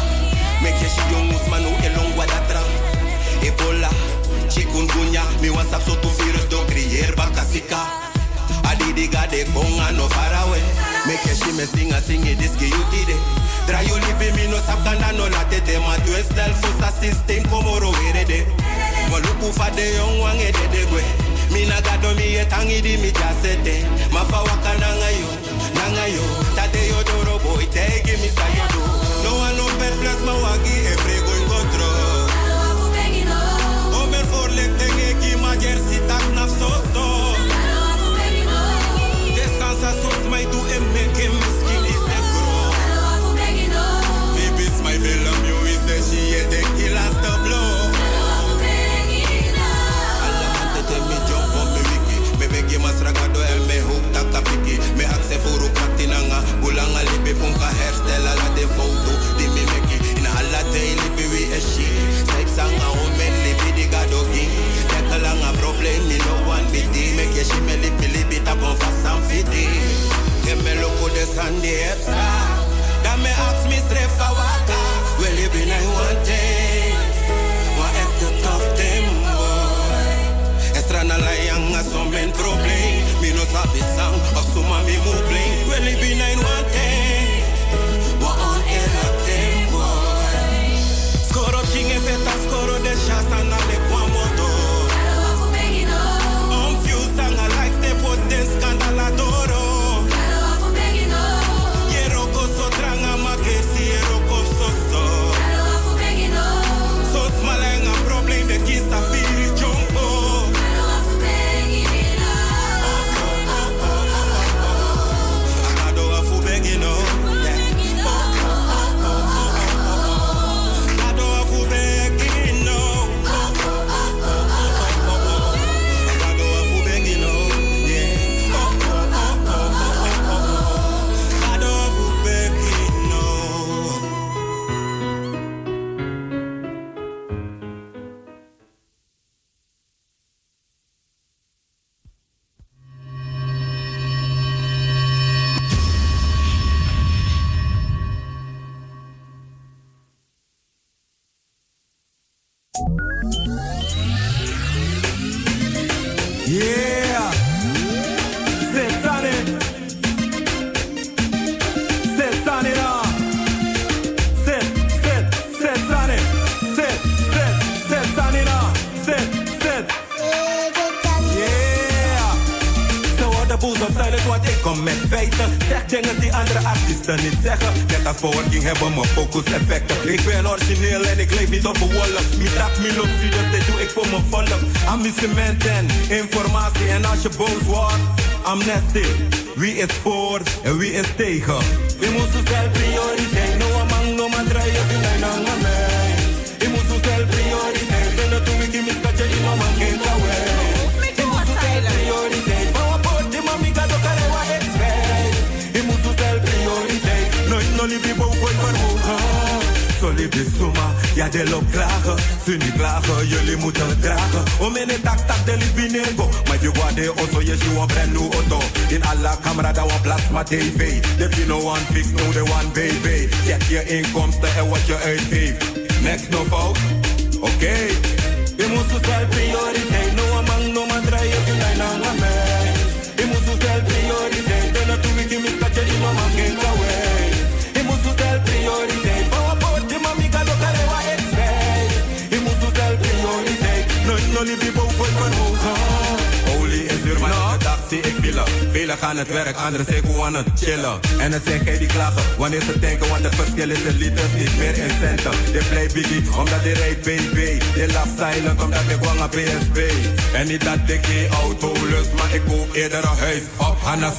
Make 0.62 0.74
she 0.82 1.02
young 1.14 1.30
man 1.50 1.62
who 1.62 1.70
along 1.86 2.18
with 2.18 2.28
that. 2.28 2.50
Ebola, 3.46 3.90
chikungunya, 4.50 5.22
mi 5.40 5.50
what's 5.50 5.72
up 5.72 5.82
so 5.82 5.94
virus 5.94 6.46
do 6.50 6.58
create 6.66 7.14
bakasika. 7.14 7.78
Adidiga 8.66 9.30
de 9.30 9.44
konga 9.54 9.94
no 9.96 10.08
far 10.08 10.34
away. 10.42 10.62
Make 11.06 11.22
me 11.26 11.64
singa 11.64 12.00
singe 12.02 12.02
sing 12.02 12.26
it 12.26 12.38
this 12.38 12.56
give 12.56 12.74
you 12.74 12.84
mi 12.90 13.14
Dry 13.66 13.82
you 13.82 13.94
live 13.94 14.50
no 14.50 14.58
sapkanda 14.58 15.12
no 15.16 15.28
la 15.28 15.44
tete 15.48 15.78
ma 15.78 15.94
tu 16.04 16.12
es 16.12 16.28
del 16.34 16.52
fosa 16.54 16.90
system 16.90 17.44
como 17.50 17.78
roere 17.78 18.24
de. 18.26 18.46
Maluku 19.10 19.52
fa 19.52 19.70
de 19.70 19.94
young 19.94 20.18
wang 20.20 20.40
e 20.40 20.50
de 20.50 20.66
de 20.68 20.86
gwe 20.90 21.27
mina 21.52 21.80
gado 21.80 22.14
mi 22.14 22.34
etangi 22.36 22.80
di 22.80 22.96
mi 22.96 23.10
jasete 23.12 23.84
mafawaka 24.12 24.72
nanga 24.82 25.10
yo 25.20 25.30
nanga 25.74 26.06
yo. 26.14 26.24
Tate 26.56 26.88
yo 26.88 27.02
doro 27.08 27.38
boy 27.44 27.64
tegi 27.74 28.14
mi 28.22 28.28
sayo 28.28 28.64
do. 28.72 28.80
No 29.24 29.30
one 29.44 29.56
no 29.56 29.64
plus 30.00 30.20
ma 30.26 30.34
wagi 30.44 30.76
e 30.92 30.94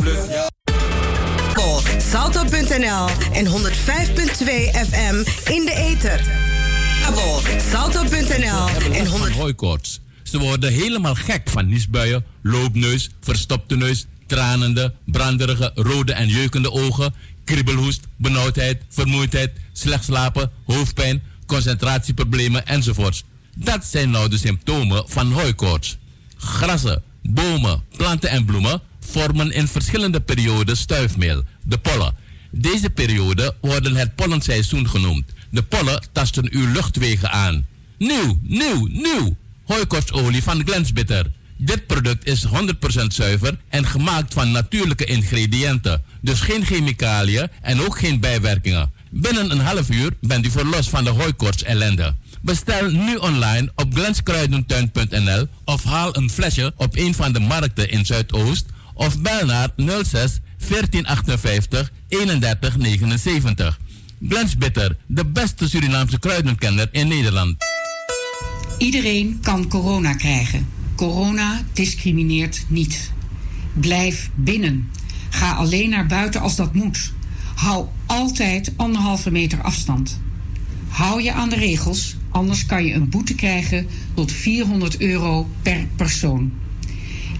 plus. 0.10 0.38
Volg 1.54 1.88
salto.nl 1.98 3.08
en 3.32 3.46
105.2 3.46 3.54
FM 4.90 5.16
in 5.52 5.66
de 5.66 5.74
ether. 5.76 6.22
Volg 7.14 7.50
salto.nl 7.72 8.94
en 8.94 9.08
100... 9.08 9.34
Hooikoorts. 9.34 10.00
Ze 10.24 10.40
worden 10.40 10.74
helemaal 10.74 11.16
gek 11.16 11.50
van 11.50 11.68
niesbuien, 11.68 12.26
loopneus, 12.42 13.10
verstopte 13.22 13.76
neus, 13.76 14.06
tranende, 14.28 14.94
branderige, 15.06 15.72
rode 15.76 16.14
en 16.14 16.28
jeukende 16.28 16.72
ogen, 16.72 17.14
kriebelhoest, 17.44 18.08
benauwdheid, 18.18 18.82
vermoeidheid, 18.90 19.52
slecht 19.74 20.04
slapen, 20.04 20.52
hoofdpijn, 20.66 21.22
concentratieproblemen 21.46 22.66
enzovoorts. 22.66 23.24
Dat 23.56 23.86
zijn 23.86 24.10
nou 24.10 24.30
de 24.30 24.38
symptomen 24.38 25.04
van 25.08 25.32
hooikoorts. 25.32 25.98
Grassen, 26.38 27.04
bomen, 27.24 27.84
planten 27.98 28.30
en 28.30 28.46
bloemen 28.46 28.82
vormen 29.12 29.52
in 29.52 29.68
verschillende 29.68 30.20
perioden 30.20 30.78
stuifmeel, 30.78 31.44
de 31.64 31.78
pollen. 31.78 32.16
Deze 32.52 32.90
perioden 32.90 33.56
worden 33.62 33.96
het 33.96 34.16
pollenseizoen 34.16 34.90
genoemd. 34.90 35.26
De 35.50 35.64
pollen 35.64 36.02
tasten 36.12 36.48
uw 36.52 36.72
luchtwegen 36.72 37.32
aan. 37.32 37.66
Nieuw, 37.98 38.40
nieuw, 38.42 38.88
nieuw! 38.88 39.38
Hooikorstolie 39.66 40.44
van 40.44 40.64
Glensbitter. 40.66 41.32
Dit 41.58 41.88
product 41.88 42.26
is 42.26 42.46
100% 42.46 42.50
zuiver 43.08 43.58
en 43.70 43.86
gemaakt 43.86 44.34
van 44.34 44.52
natuurlijke 44.52 45.06
ingrediënten. 45.06 46.04
Dus 46.22 46.40
geen 46.40 46.66
chemicaliën 46.66 47.48
en 47.62 47.82
ook 47.82 48.00
geen 48.00 48.20
bijwerkingen. 48.20 48.92
Binnen 49.10 49.52
een 49.52 49.60
half 49.60 49.90
uur 49.90 50.12
bent 50.22 50.46
u 50.46 50.50
verlost 50.50 50.90
van 50.90 51.04
de 51.04 51.10
hooikorts 51.10 51.64
ellende. 51.64 52.16
Bestel 52.42 52.90
nu 52.90 53.16
online 53.16 53.72
op 53.76 53.94
glenskruidentuin.nl 53.94 55.48
of 55.66 55.84
haal 55.84 56.16
een 56.16 56.30
flesje 56.30 56.74
op 56.76 56.98
een 56.98 57.16
van 57.16 57.32
de 57.34 57.40
markten 57.40 57.90
in 57.90 58.06
Zuidoost 58.06 58.66
of 59.00 59.22
bel 59.22 59.46
naar 59.46 59.70
06 59.76 60.40
1458 60.58 61.92
31 62.08 62.78
79. 62.78 63.80
Glens 64.28 64.58
Bitter, 64.58 64.98
de 65.08 65.26
beste 65.26 65.70
Surinaamse 65.70 66.20
kruidenkenner 66.20 66.88
in 66.92 67.08
Nederland. 67.08 67.56
Iedereen 68.78 69.40
kan 69.42 69.68
corona 69.68 70.14
krijgen. 70.14 70.68
Corona 70.96 71.62
discrimineert 71.74 72.66
niet. 72.68 73.12
Blijf 73.74 74.30
binnen. 74.36 74.90
Ga 75.30 75.52
alleen 75.52 75.90
naar 75.90 76.06
buiten 76.06 76.42
als 76.42 76.56
dat 76.56 76.74
moet. 76.74 77.14
Hou 77.56 77.88
altijd 78.06 78.74
anderhalve 78.76 79.32
meter 79.32 79.62
afstand. 79.62 80.20
Hou 80.88 81.24
je 81.24 81.34
aan 81.34 81.50
de 81.50 81.56
regels, 81.56 82.16
anders 82.30 82.66
kan 82.66 82.86
je 82.86 82.94
een 82.94 83.10
boete 83.10 83.36
krijgen 83.36 83.88
tot 84.14 84.32
400 84.32 85.02
euro 85.02 85.50
per 85.62 85.88
persoon. 85.96 86.52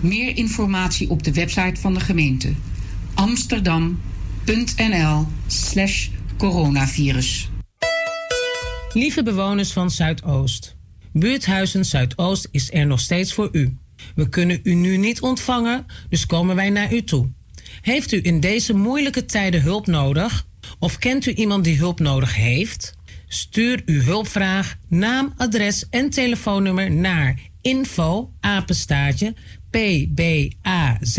Meer 0.02 0.38
informatie 0.38 1.10
op 1.10 1.24
de 1.24 1.34
website 1.34 1.82
van 1.82 1.94
de 1.94 2.00
gemeente 2.00 2.54
amsterdam.nl/slash 3.14 6.10
coronavirus. 6.38 7.50
Lieve 8.94 9.24
bewoners 9.24 9.72
van 9.72 9.92
Zuidoost. 9.92 10.76
Buurthuizen 11.14 11.86
Zuidoost 11.86 12.48
is 12.52 12.74
er 12.74 12.86
nog 12.86 13.00
steeds 13.00 13.34
voor 13.34 13.50
u. 13.52 13.78
We 14.16 14.30
kunnen 14.30 14.60
u 14.64 14.74
nu 14.74 14.98
niet 14.98 15.22
ontvangen, 15.22 15.86
dus 16.10 16.26
komen 16.26 16.56
wij 16.56 16.70
naar 16.70 16.94
u 16.94 17.04
toe. 17.04 17.30
Heeft 17.82 18.12
u 18.12 18.20
in 18.22 18.40
deze 18.40 18.74
moeilijke 18.74 19.26
tijden 19.26 19.62
hulp 19.62 19.88
nodig? 19.88 20.48
Of 20.80 20.98
kent 20.98 21.26
u 21.26 21.34
iemand 21.34 21.64
die 21.64 21.78
hulp 21.78 22.00
nodig 22.00 22.36
heeft? 22.36 22.98
Stuur 23.28 23.82
uw 23.86 24.02
hulpvraag, 24.02 24.78
naam, 24.88 25.34
adres 25.38 25.90
en 25.90 26.10
telefoonnummer 26.10 26.92
naar 26.92 27.40
info 27.62 28.32
pbazo.nl 29.70 31.14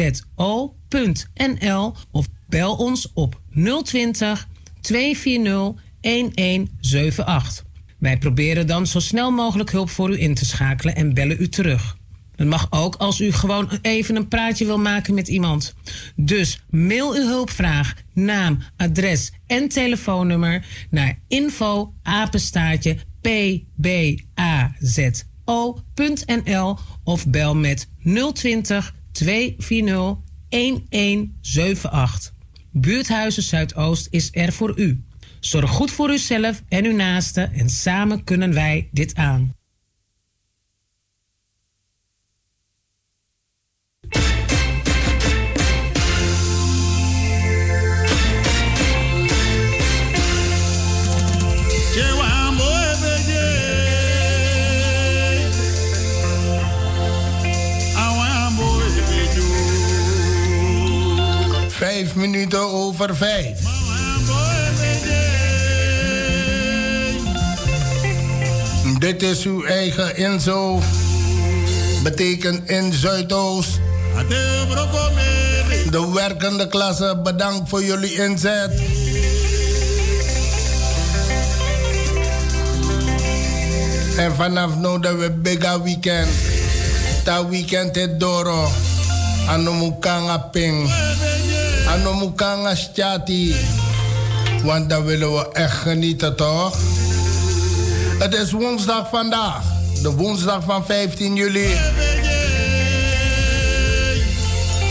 of 2.11 2.27
bel 2.49 2.77
ons 2.77 3.13
op 3.13 3.41
020 3.83 4.49
240 4.81 5.83
1178. 6.01 7.65
Wij 7.99 8.19
proberen 8.19 8.67
dan 8.67 8.87
zo 8.87 9.01
snel 9.01 9.31
mogelijk 9.31 9.71
hulp 9.71 9.91
voor 9.91 10.11
u 10.11 10.21
in 10.21 10.35
te 10.35 10.45
schakelen 10.45 10.95
en 10.95 11.15
bellen 11.15 11.37
u 11.41 11.49
terug. 11.49 11.99
Dat 12.37 12.49
mag 12.49 12.67
ook 12.71 12.95
als 12.95 13.21
u 13.21 13.33
gewoon 13.33 13.79
even 13.83 14.17
een 14.17 14.29
praatje 14.29 14.65
wil 14.65 14.79
maken 14.79 15.15
met 15.15 15.29
iemand. 15.29 15.75
Dus 16.17 16.63
mail 16.71 17.15
uw 17.15 17.27
hulpvraag, 17.27 17.95
naam, 18.13 18.59
adres 18.77 19.33
en 19.47 19.69
telefoonnummer 19.69 20.65
naar 20.91 21.19
info 21.29 21.95
apenstaartje 22.03 22.97
pbazo.nl 25.51 26.79
of 27.05 27.27
bel 27.27 27.57
met 27.57 27.89
020 28.33 28.95
240 29.13 30.17
1178. 30.49 32.33
Buurthuizen 32.73 33.43
Zuidoost 33.43 34.07
is 34.11 34.29
er 34.33 34.53
voor 34.53 34.79
u. 34.79 35.05
Zorg 35.41 35.71
goed 35.71 35.91
voor 35.91 36.11
uzelf 36.11 36.63
en 36.69 36.85
uw 36.85 36.97
naasten 36.97 37.53
en 37.53 37.69
samen 37.69 38.25
kunnen 38.25 38.55
wij 38.55 38.89
dit 38.93 39.15
aan. 39.15 39.55
Vijf 61.81 62.15
minuten 62.15 62.61
over 62.61 63.17
vijf. 63.17 63.59
Dit 68.99 69.23
is 69.23 69.45
uw 69.45 69.65
eigen 69.65 70.17
Inzo. 70.17 70.81
Betekent 72.03 72.71
in 72.71 72.93
Zuidoost. 72.93 73.81
De 75.91 76.11
werkende 76.15 76.69
klasse, 76.69 77.21
bedankt 77.23 77.69
voor 77.69 77.85
jullie 77.85 78.15
inzet. 78.15 78.83
En 84.17 84.35
vanaf 84.37 84.77
nu 84.77 85.01
dat 85.01 85.15
we 85.19 85.31
Bega 85.43 85.83
Weekend. 85.83 86.31
Ta 87.25 87.49
weekend 87.49 87.95
het 87.95 88.21
doro. 88.21 88.69
Anomukanga 89.49 90.39
ping. 90.39 90.91
Anomukanga 91.91 92.75
stjati. 92.75 93.55
Want 94.63 94.89
dan 94.89 95.05
willen 95.05 95.33
we 95.33 95.53
echt 95.53 95.77
genieten, 95.77 96.37
toch? 96.37 96.77
Het 98.19 98.35
is 98.35 98.51
woensdag 98.51 99.09
vandaag. 99.09 99.63
De 100.03 100.11
woensdag 100.11 100.65
van 100.65 100.85
15 100.85 101.35
juli. 101.35 101.79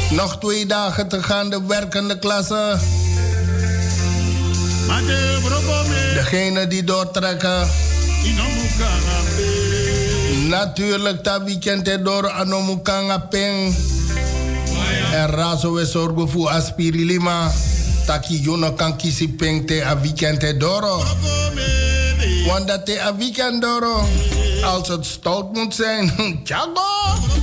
Nog 0.10 0.38
twee 0.40 0.66
dagen 0.66 1.08
te 1.08 1.24
gaan, 1.24 1.50
de 1.50 1.66
werkende 1.68 2.20
klasse. 2.20 2.78
Degene 6.14 6.68
die 6.68 6.84
doortrekken. 6.84 7.70
Natuurlijk, 10.48 11.24
dat 11.24 11.44
weekend 11.44 12.06
door 12.06 12.30
Anomukanga 12.30 13.18
Ping. 13.18 13.76
En 15.12 15.28
razo 15.28 15.74
we 15.74 15.86
zorgen 15.86 16.30
voor 16.30 16.50
Aspiri 16.50 17.06
Lima. 17.06 17.52
Taki 18.06 18.42
juno 18.42 18.72
kan 18.72 18.98
kisi 18.98 19.30
ping 19.30 19.68
te 19.68 19.86
a 19.86 20.00
weekend 20.00 20.42
het 20.42 20.60
door. 20.60 20.82
Want 22.48 22.68
dat 22.68 22.86
te 22.86 23.02
a 23.02 23.16
weekend 23.16 23.62
door. 23.62 24.06
Als 24.64 24.88
het 24.88 25.06
stout 25.06 25.54
moet 25.54 25.76
zijn. 25.76 26.12
Tjago! 26.44 27.39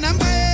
number. 0.00 0.53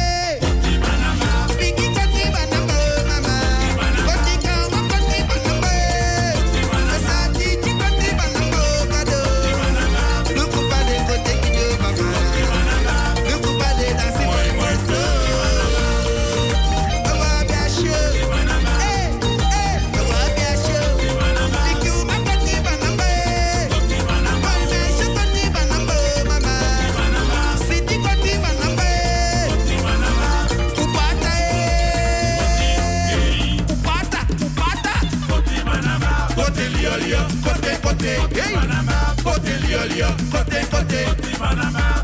lio, 40.00 40.08
côté 40.30 40.60
côté, 40.70 41.04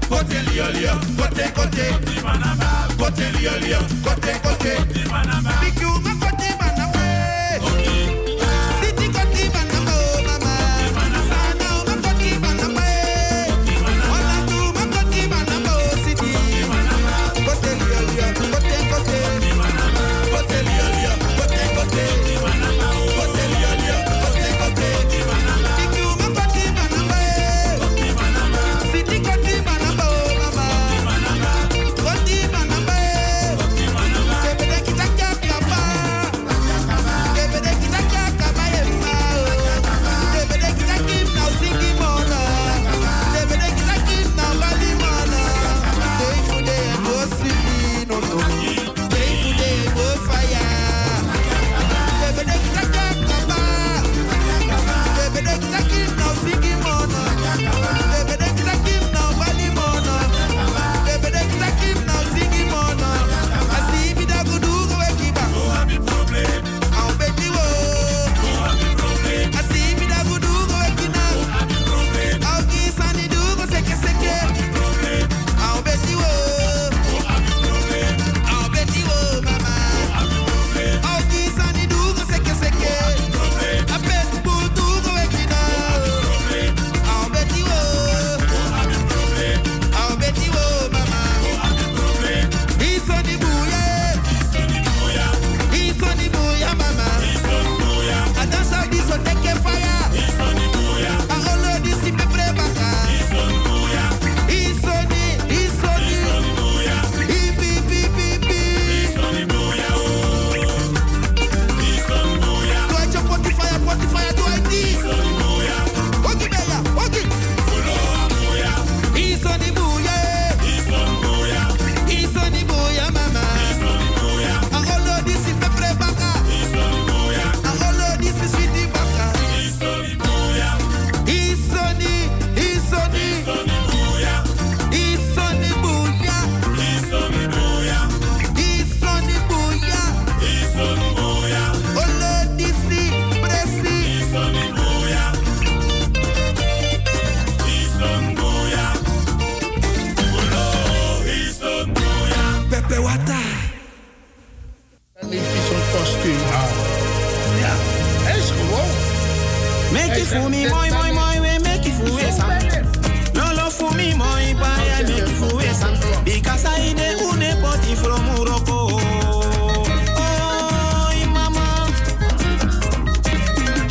côté 0.09 0.37
lio 0.53 0.65
lio, 0.73 0.93
côté 1.17 1.45
côté, 1.55 1.87
côté 2.99 3.25
lio 3.39 3.51
lio, 3.63 3.79
côté 4.05 4.33
côté, 4.43 4.77
côté 4.77 6.16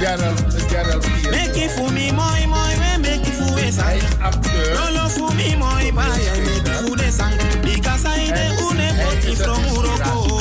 Gerald, 0.05 0.69
Gerald 0.69 1.05
hier. 1.05 1.31
Make 1.31 1.65
it 1.65 1.71
for 1.71 1.91
me, 1.91 2.11
my 2.11 2.45
my 2.45 2.75
we 2.77 2.97
make 3.01 3.27
it 3.27 3.33
for 3.33 3.55
me. 3.55 3.61
Hij 3.61 3.97
is 3.97 4.03
acteur. 4.21 4.73
Lolo 4.73 5.09
for 5.09 5.33
me, 5.33 5.57
my 5.57 5.91
my 5.91 6.01
I 6.01 6.41
make 6.41 6.69
it 6.69 6.85
for 6.85 6.97
us. 6.97 7.17
Because 7.61 8.05
I 8.05 8.31
de 8.31 8.45
une 8.69 8.87
poti 9.03 9.35
from 9.35 9.63
Uroko. 9.75 10.39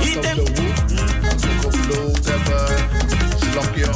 Hitem. 0.00 0.38
Als 1.32 1.42
we 1.42 1.50
gevlogen 1.60 2.22
hebben, 2.24 2.66
slok 3.52 3.74
je. 3.74 3.88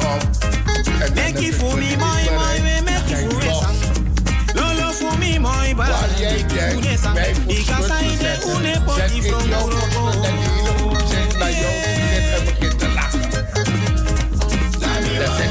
Make 1.15 1.45
it 1.45 1.55
for 1.55 1.77
me, 1.77 1.95
my 1.95 2.23
my 2.37 2.61
we 2.61 2.81
make 2.83 3.11
it 3.11 3.31
for 3.31 3.41
us. 3.47 3.77
Lolo 4.53 4.91
for 4.91 5.17
me, 5.17 5.39
my 5.39 5.73
maar 5.75 5.87
make 6.19 6.93
it 6.93 6.99
for 6.99 7.13
me. 7.13 7.33
Because 7.47 7.91
I 7.91 8.17
de 8.17 8.33
une 8.55 8.83
poti 8.85 9.21
from 9.21 9.51
Uroko. 9.51 10.11
Zeg 11.09 11.49
ik 11.49 11.55
jou. 11.61 11.98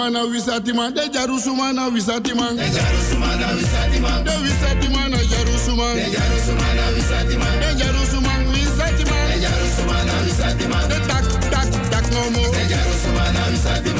Jarusumana 0.00 0.24
Wisatiman, 0.24 0.94
de 0.94 1.10
Jarusumana 1.12 1.88
Wisatiman, 1.92 2.56
de 2.56 2.64
Jarusumana 2.72 3.52
Wisatiman, 3.54 4.24
de 4.24 4.30
Wisatimana 4.40 5.18
Jarusuman, 5.28 5.94
de 5.94 6.10
Jarusumana 6.10 6.84
Wisatiman, 6.96 7.60
de 7.60 7.84
Jarusuman 7.84 8.46
Wisatiman, 8.48 9.28
de 9.28 9.40
Jarusumana 9.44 10.12
Wisatiman, 10.24 10.88
de 10.88 11.00
Tak 11.06 11.24
Tak 11.50 11.68
Tak 11.90 12.04
no 12.12 12.30
mo, 12.30 12.48
de 12.48 12.64
Jarusumana 12.72 13.44
Wisatiman, 13.52 13.94
de 13.94 13.99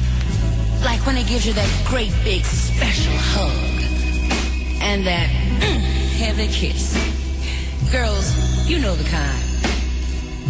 like 0.83 1.05
when 1.05 1.15
he 1.15 1.23
gives 1.23 1.45
you 1.45 1.53
that 1.53 1.69
great 1.85 2.13
big 2.23 2.43
special 2.43 3.13
hug 3.15 3.51
and 4.81 5.05
that 5.05 5.29
mm, 5.29 5.79
heavy 6.17 6.47
kiss. 6.47 6.97
Girls, 7.91 8.67
you 8.67 8.79
know 8.79 8.95
the 8.95 9.09
kind. 9.09 9.43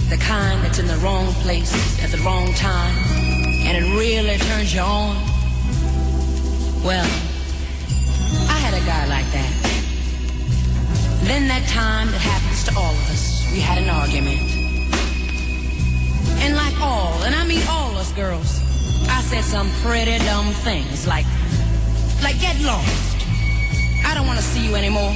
The 0.09 0.17
kind 0.17 0.63
that's 0.63 0.79
in 0.79 0.87
the 0.87 0.97
wrong 0.97 1.27
place 1.43 1.73
at 2.03 2.11
the 2.11 2.17
wrong 2.19 2.53
time 2.53 2.95
and 3.63 3.77
it 3.77 3.97
really 3.97 4.37
turns 4.37 4.73
you 4.73 4.81
on. 4.81 5.15
Well, 6.83 7.05
I 8.49 8.57
had 8.59 8.73
a 8.73 8.85
guy 8.85 9.05
like 9.07 9.29
that. 9.31 9.53
Then 11.23 11.47
that 11.47 11.67
time 11.69 12.07
that 12.11 12.19
happens 12.19 12.63
to 12.65 12.75
all 12.77 12.91
of 12.91 13.09
us, 13.11 13.47
we 13.51 13.59
had 13.59 13.77
an 13.77 13.89
argument. 13.89 14.41
And 16.41 16.55
like 16.55 16.79
all, 16.81 17.21
and 17.23 17.35
I 17.35 17.45
mean 17.45 17.61
all 17.69 17.95
us 17.97 18.11
girls, 18.13 18.60
said 19.31 19.43
some 19.45 19.69
pretty 19.81 20.17
dumb 20.25 20.47
things 20.67 21.07
like, 21.07 21.25
like 22.21 22.37
get 22.41 22.59
lost. 22.59 23.15
I 24.05 24.13
don't 24.13 24.27
want 24.27 24.37
to 24.37 24.43
see 24.43 24.67
you 24.67 24.75
anymore. 24.75 25.13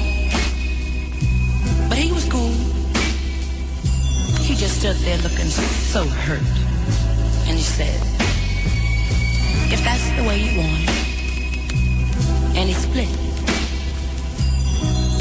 But 1.90 1.98
he 1.98 2.14
was 2.14 2.24
cool. 2.30 2.56
He 4.40 4.56
just 4.56 4.80
stood 4.80 4.96
there 5.04 5.18
looking 5.18 5.52
so 5.92 6.06
hurt. 6.06 6.48
And 7.48 7.58
he 7.58 7.62
said, 7.62 8.00
if 9.74 9.84
that's 9.84 10.08
the 10.16 10.24
way 10.24 10.40
you 10.40 10.60
want 10.60 10.84
it. 10.84 10.90
And 12.56 12.70
he 12.70 12.74
split. 12.74 13.12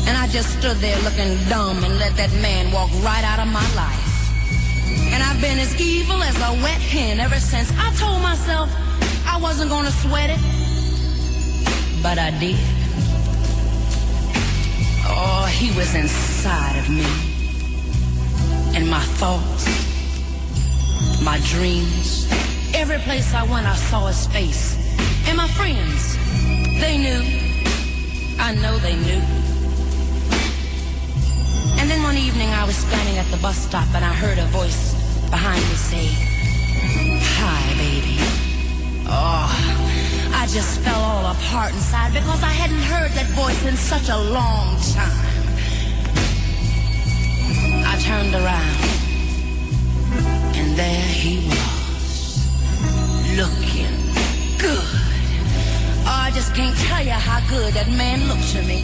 And 0.07 0.17
I 0.17 0.29
just 0.29 0.57
stood 0.61 0.77
there 0.77 1.01
looking 1.03 1.35
dumb 1.49 1.83
and 1.83 1.99
let 1.99 2.15
that 2.17 2.31
man 2.41 2.71
walk 2.71 2.93
right 3.03 3.25
out 3.25 3.41
of 3.41 3.53
my 3.53 3.67
life. 3.75 4.14
I've 5.35 5.41
been 5.41 5.59
as 5.59 5.81
evil 5.81 6.23
as 6.23 6.37
a 6.37 6.53
wet 6.63 6.81
hen 6.81 7.19
ever 7.19 7.41
since. 7.41 7.73
I 7.77 7.93
told 7.95 8.23
myself 8.23 8.71
I 9.27 9.37
wasn't 9.37 9.69
gonna 9.69 9.91
sweat 9.91 10.31
it. 10.31 10.39
But 12.01 12.19
I 12.19 12.31
did. 12.39 12.57
Oh, 15.07 15.45
he 15.51 15.77
was 15.77 15.93
inside 15.97 16.77
of 16.79 16.89
me. 16.89 17.05
And 18.77 18.89
my 18.89 19.03
thoughts, 19.19 19.67
my 21.21 21.41
dreams. 21.51 22.29
Every 22.73 22.99
place 22.99 23.35
I 23.35 23.43
went, 23.43 23.67
I 23.67 23.75
saw 23.75 24.07
his 24.07 24.29
face. 24.29 24.79
And 25.27 25.37
my 25.37 25.49
friends, 25.49 26.17
they 26.81 26.97
knew. 26.97 27.23
I 28.39 28.55
know 28.55 28.79
they 28.79 28.95
knew. 28.95 29.23
And 31.81 31.91
then 31.91 32.05
one 32.05 32.17
evening 32.17 32.51
I 32.51 32.65
was 32.65 32.77
standing 32.77 33.19
at 33.19 33.27
the 33.33 33.37
bus 33.39 33.59
stop 33.59 33.89
and 33.97 34.05
I 34.05 34.13
heard 34.15 34.39
a 34.39 34.47
voice 34.47 34.94
behind 35.35 35.63
me 35.69 35.77
say, 35.91 36.07
Hi, 37.39 37.63
baby. 37.83 38.19
Oh, 39.09 39.51
I 40.41 40.47
just 40.47 40.79
fell 40.83 41.03
all 41.11 41.27
apart 41.35 41.73
inside 41.73 42.13
because 42.13 42.43
I 42.45 42.55
hadn't 42.63 42.85
heard 42.93 43.11
that 43.19 43.29
voice 43.43 43.63
in 43.67 43.77
such 43.77 44.09
a 44.11 44.19
long 44.39 44.79
time. 44.95 45.27
I 47.93 47.95
turned 48.09 48.35
around 48.43 48.79
and 50.59 50.69
there 50.79 51.09
he 51.23 51.35
was, 51.51 52.47
looking 53.41 53.95
good. 54.65 54.91
Oh, 56.07 56.21
I 56.27 56.31
just 56.33 56.55
can't 56.55 56.79
tell 56.87 57.05
you 57.05 57.19
how 57.29 57.41
good 57.51 57.75
that 57.75 57.89
man 57.89 58.29
looked 58.29 58.51
to 58.55 58.63
me. 58.71 58.81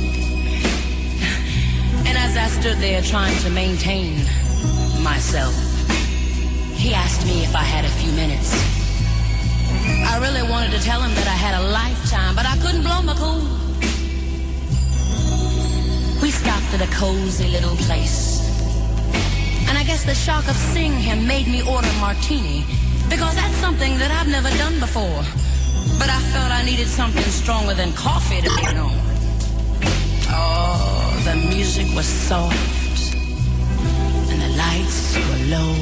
And 2.08 2.18
as 2.18 2.36
I 2.36 2.48
stood 2.58 2.78
there 2.78 3.02
trying 3.02 3.38
to 3.44 3.50
maintain 3.50 4.26
myself, 5.00 5.69
he 6.80 6.94
asked 6.94 7.26
me 7.26 7.44
if 7.44 7.54
I 7.54 7.62
had 7.62 7.84
a 7.84 7.92
few 8.00 8.10
minutes. 8.12 8.56
I 10.08 10.16
really 10.18 10.42
wanted 10.48 10.72
to 10.72 10.80
tell 10.80 11.02
him 11.02 11.14
that 11.14 11.28
I 11.28 11.36
had 11.36 11.54
a 11.60 11.64
lifetime, 11.68 12.34
but 12.34 12.46
I 12.46 12.56
couldn't 12.62 12.82
blow 12.82 13.02
my 13.02 13.14
cool. 13.20 13.44
We 16.22 16.30
stopped 16.30 16.72
at 16.72 16.80
a 16.80 16.90
cozy 16.96 17.48
little 17.48 17.76
place. 17.84 18.40
And 19.68 19.76
I 19.76 19.84
guess 19.84 20.04
the 20.04 20.14
shock 20.14 20.48
of 20.48 20.56
seeing 20.56 20.96
him 20.96 21.26
made 21.26 21.46
me 21.48 21.60
order 21.60 21.92
martini, 22.00 22.64
because 23.10 23.34
that's 23.36 23.56
something 23.56 23.98
that 23.98 24.10
I've 24.10 24.28
never 24.28 24.48
done 24.56 24.80
before. 24.80 25.22
But 26.00 26.08
I 26.08 26.18
felt 26.32 26.50
I 26.50 26.64
needed 26.64 26.88
something 26.88 27.28
stronger 27.42 27.74
than 27.74 27.92
coffee 27.92 28.40
to 28.40 28.50
get 28.56 28.74
on. 28.76 28.96
Oh, 30.32 31.12
the 31.28 31.36
music 31.36 31.94
was 31.94 32.06
soft, 32.06 33.14
and 34.32 34.40
the 34.40 34.52
lights 34.56 35.14
were 35.28 35.42
low, 35.52 35.76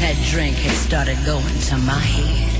that 0.00 0.16
drink 0.30 0.56
had 0.56 0.76
started 0.76 1.18
going 1.24 1.58
to 1.68 1.76
my 1.78 1.98
head. 1.98 2.52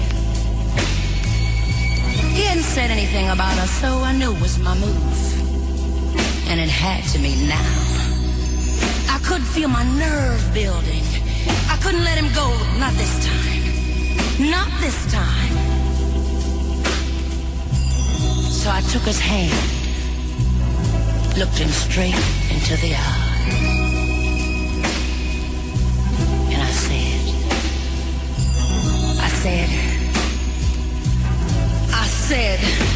He 2.34 2.42
hadn't 2.44 2.64
said 2.64 2.90
anything 2.90 3.28
about 3.28 3.58
us, 3.58 3.70
so 3.70 4.00
I 4.00 4.12
knew 4.12 4.32
it 4.34 4.40
was 4.40 4.58
my 4.58 4.74
move. 4.74 6.48
And 6.48 6.60
it 6.60 6.68
had 6.68 7.04
to 7.12 7.18
be 7.18 7.34
now. 7.46 7.74
I 9.14 9.18
could 9.24 9.42
feel 9.42 9.68
my 9.68 9.84
nerve 9.98 10.42
building. 10.54 11.04
I 11.68 11.76
couldn't 11.82 12.04
let 12.04 12.18
him 12.18 12.32
go, 12.34 12.48
not 12.78 12.92
this 12.94 13.14
time. 13.24 14.50
Not 14.50 14.68
this 14.80 14.98
time. 15.12 15.54
So 18.50 18.70
I 18.70 18.80
took 18.92 19.02
his 19.02 19.20
hand 19.20 19.76
looked 21.38 21.58
him 21.58 21.68
straight 21.68 22.14
into 22.50 22.76
the 22.78 22.94
eye. 22.96 23.75
I 31.92 32.06
said, 32.06 32.95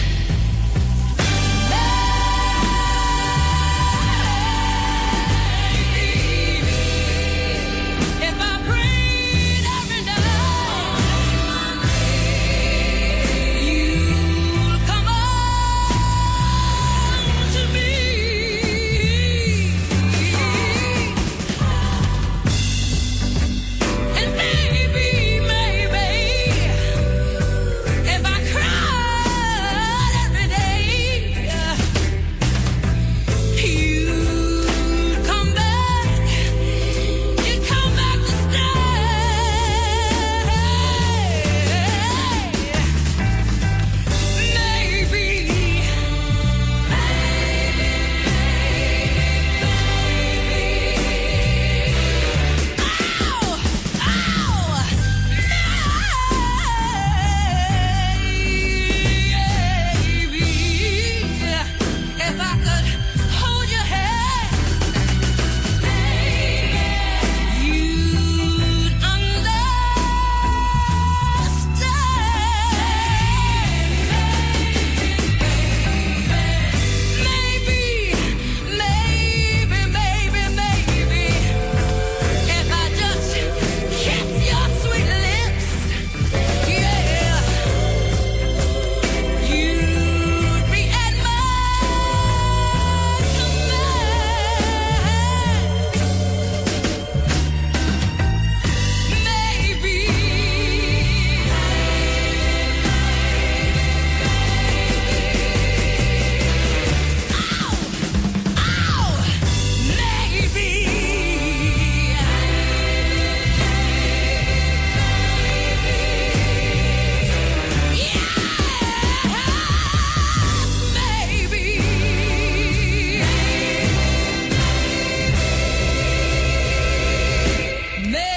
Man. 128.08 128.29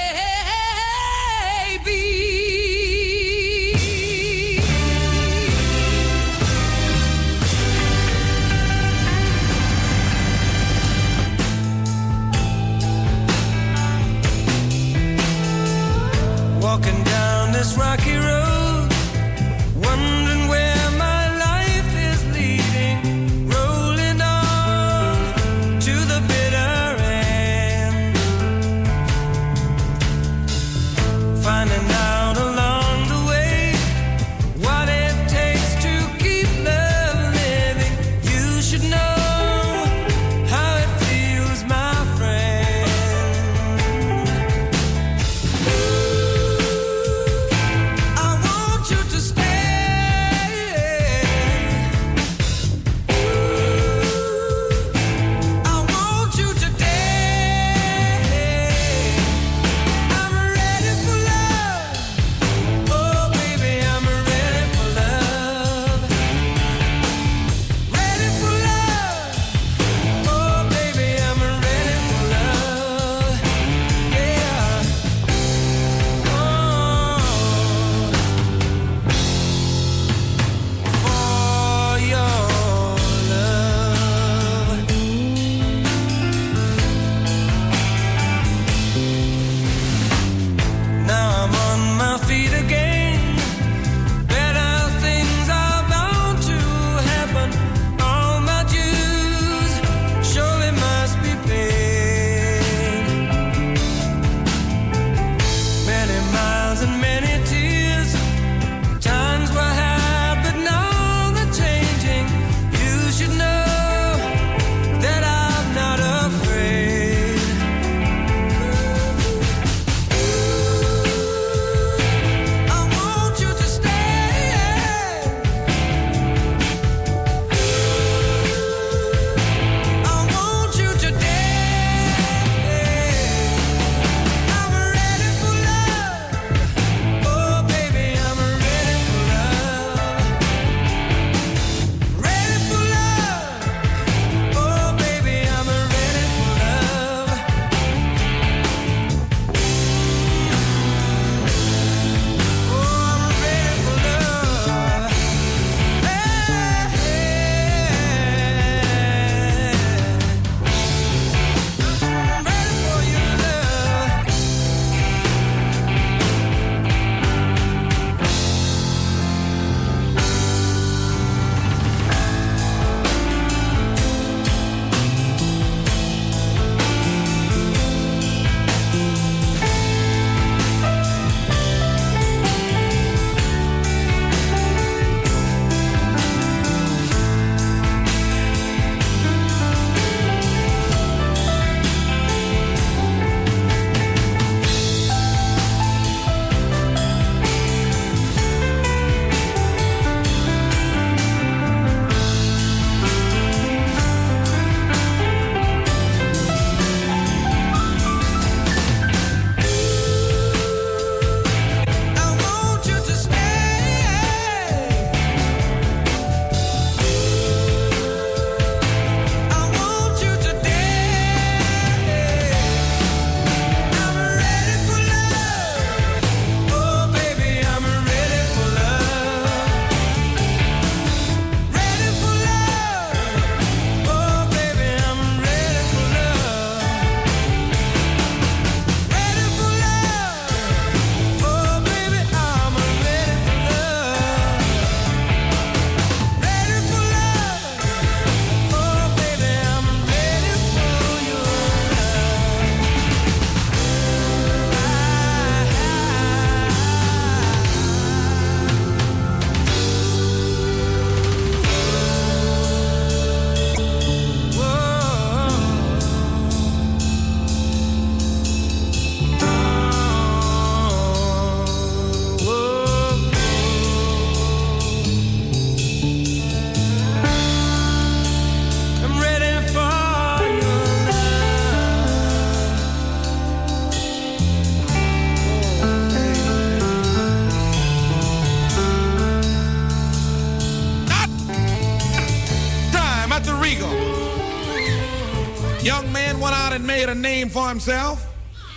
name 297.24 297.48
for 297.48 297.66
himself. 297.66 298.26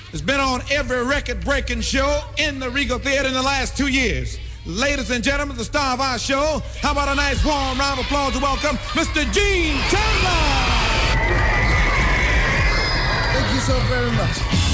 He's 0.10 0.22
been 0.22 0.40
on 0.40 0.62
every 0.72 1.04
record 1.04 1.44
breaking 1.44 1.82
show 1.82 2.22
in 2.38 2.60
the 2.60 2.70
Regal 2.70 2.98
Theater 2.98 3.28
in 3.28 3.34
the 3.34 3.42
last 3.42 3.76
two 3.76 3.88
years. 3.88 4.40
Ladies 4.66 5.12
and 5.12 5.22
gentlemen, 5.22 5.58
the 5.58 5.66
star 5.66 5.94
of 5.94 6.00
our 6.00 6.18
show, 6.18 6.62
how 6.82 6.94
about 6.94 7.10
a 7.10 7.16
nice 7.16 7.44
warm 7.44 7.78
round 7.78 8.00
of 8.00 8.06
applause 8.06 8.32
to 8.34 8.40
welcome 8.40 8.78
Mr. 8.96 9.22
Gene 9.34 9.78
Chandler? 9.90 10.48
Thank 13.34 13.54
you 13.54 13.60
so 13.60 13.78
very 13.82 14.12
much. 14.12 14.67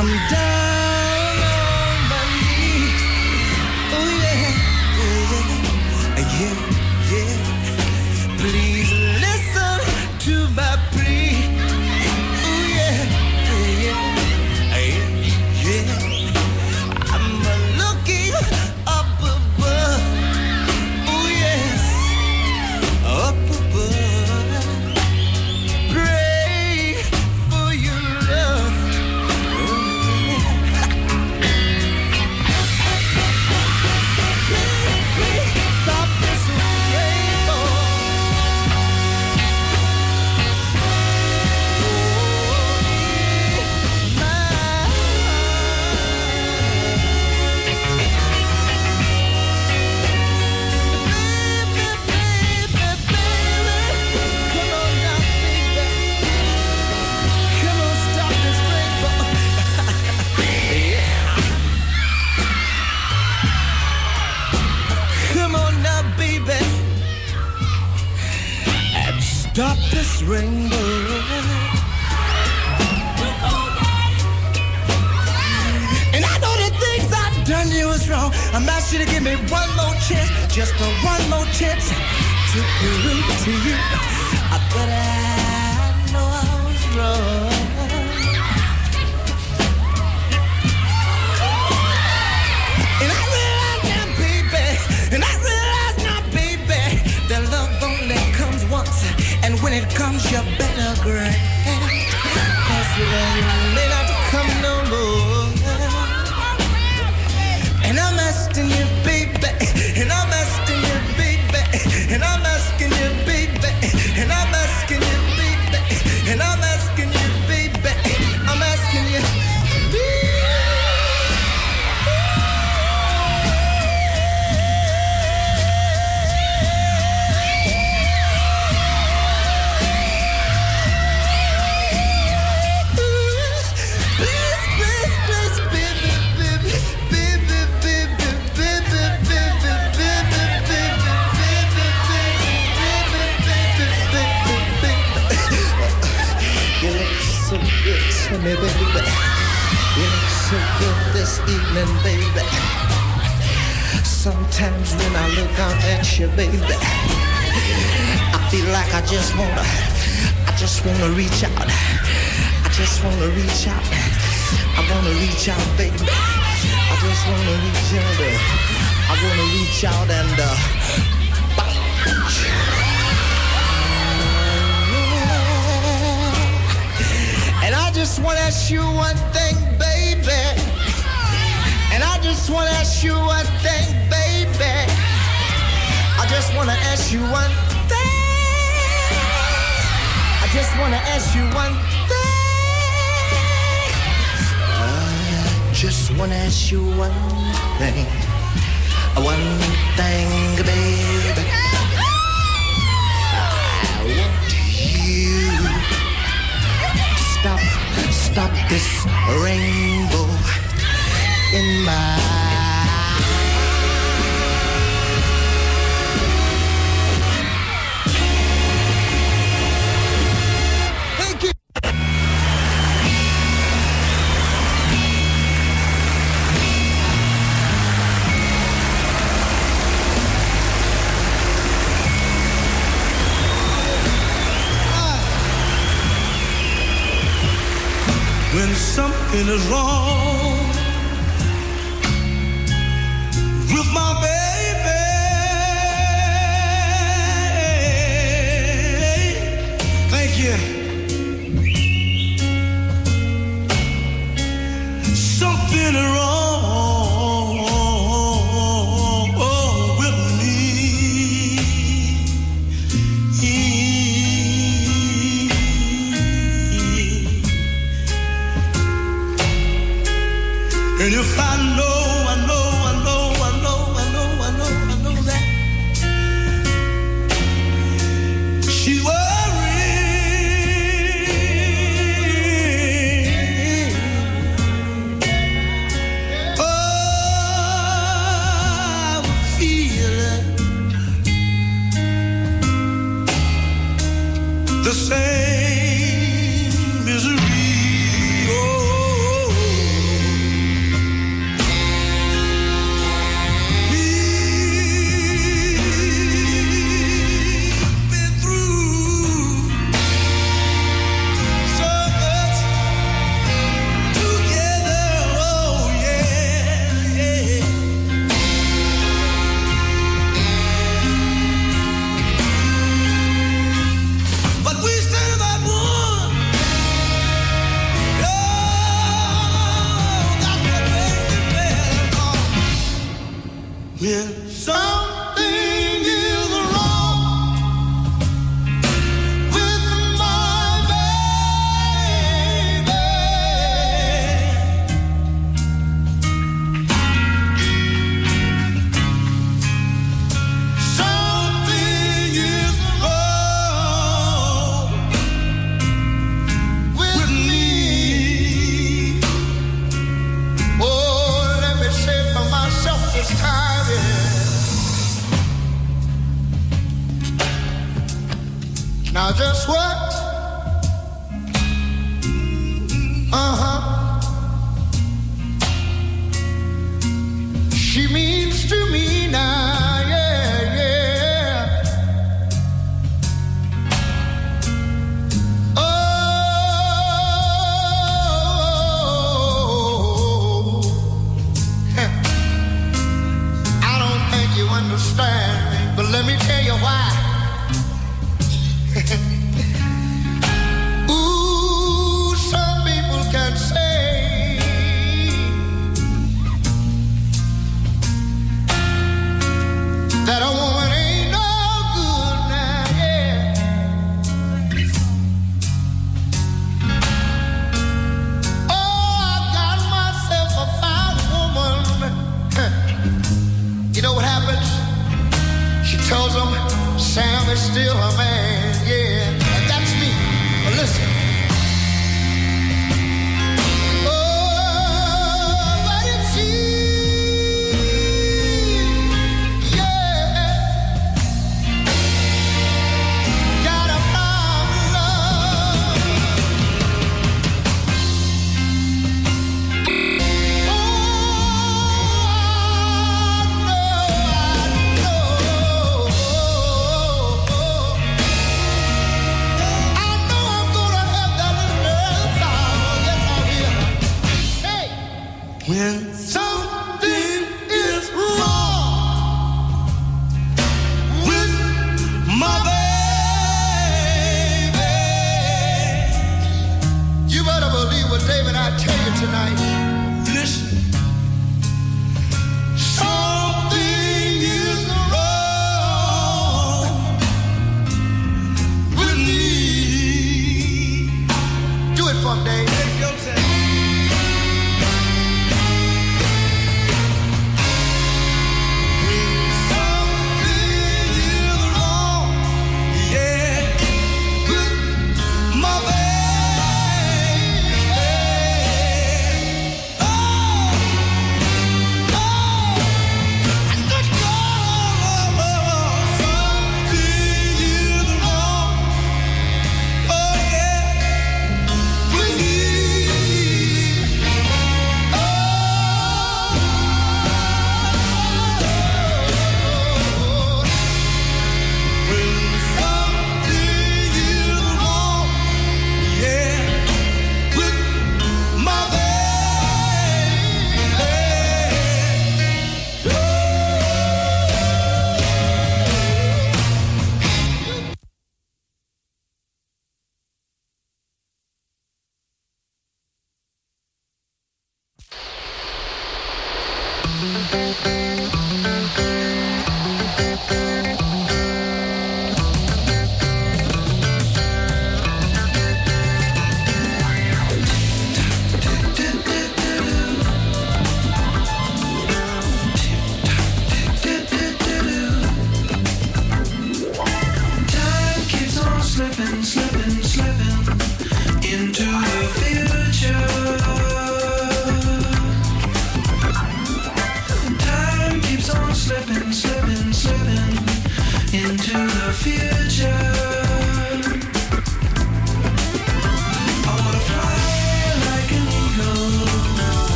I'm 0.00 0.08
down 0.30 0.59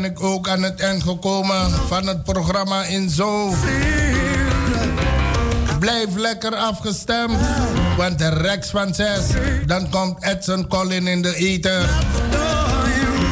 ben 0.00 0.10
ik 0.10 0.22
ook 0.22 0.48
aan 0.48 0.62
het 0.62 0.80
eind 0.80 1.02
gekomen 1.02 1.70
van 1.70 2.06
het 2.06 2.24
programma 2.24 2.84
in 2.84 3.10
Zo. 3.10 3.54
Blijf 5.78 6.16
lekker 6.16 6.54
afgestemd, 6.54 7.38
want 7.96 8.18
de 8.18 8.28
rechts 8.28 8.70
van 8.70 8.94
6, 8.94 9.08
dan 9.66 9.90
komt 9.90 10.22
Edson 10.22 10.68
Collin 10.68 11.06
in 11.06 11.22
de 11.22 11.36
eten. 11.36 11.88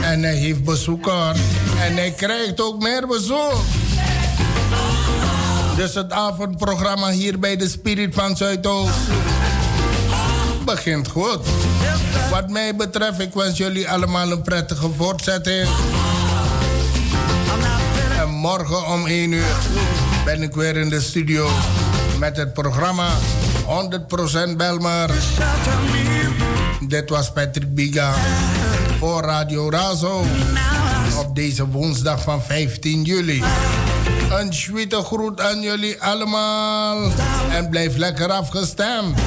En 0.02 0.22
hij 0.22 0.34
heeft 0.34 0.64
bezoeker. 0.64 1.36
En 1.80 1.94
hij 1.94 2.10
krijgt 2.10 2.60
ook 2.60 2.82
meer 2.82 3.06
bezoek. 3.06 3.60
Dus 5.76 5.94
het 5.94 6.12
avondprogramma 6.12 7.10
hier 7.10 7.38
bij 7.38 7.56
de 7.56 7.68
Spirit 7.68 8.14
van 8.14 8.36
Zuidoost 8.36 8.94
begint 10.64 11.08
goed. 11.08 11.38
Wat 12.30 12.50
mij 12.50 12.76
betreft, 12.76 13.20
ik 13.20 13.34
wens 13.34 13.58
jullie 13.58 13.90
allemaal 13.90 14.30
een 14.30 14.42
prettige 14.42 14.90
voortzetting 14.96 15.68
morgen 18.46 18.86
om 18.86 19.06
1 19.06 19.32
uur 19.32 19.56
ben 20.24 20.42
ik 20.42 20.54
weer 20.54 20.76
in 20.76 20.88
de 20.88 21.00
studio 21.00 21.48
met 22.18 22.36
het 22.36 22.52
programma 22.52 23.08
100% 24.52 24.56
Belmar. 24.56 25.10
Dit 26.88 27.10
was 27.10 27.32
Patrick 27.32 27.74
Biga 27.74 28.14
voor 28.98 29.22
Radio 29.22 29.70
Razo 29.70 30.24
op 31.18 31.34
deze 31.34 31.68
woensdag 31.68 32.22
van 32.22 32.42
15 32.42 33.02
juli. 33.02 33.42
Een 34.30 34.54
zwitte 34.54 35.02
groet 35.02 35.40
aan 35.40 35.60
jullie 35.60 36.02
allemaal 36.02 37.10
en 37.50 37.68
blijf 37.68 37.96
lekker 37.96 38.30
afgestemd. 38.30 39.18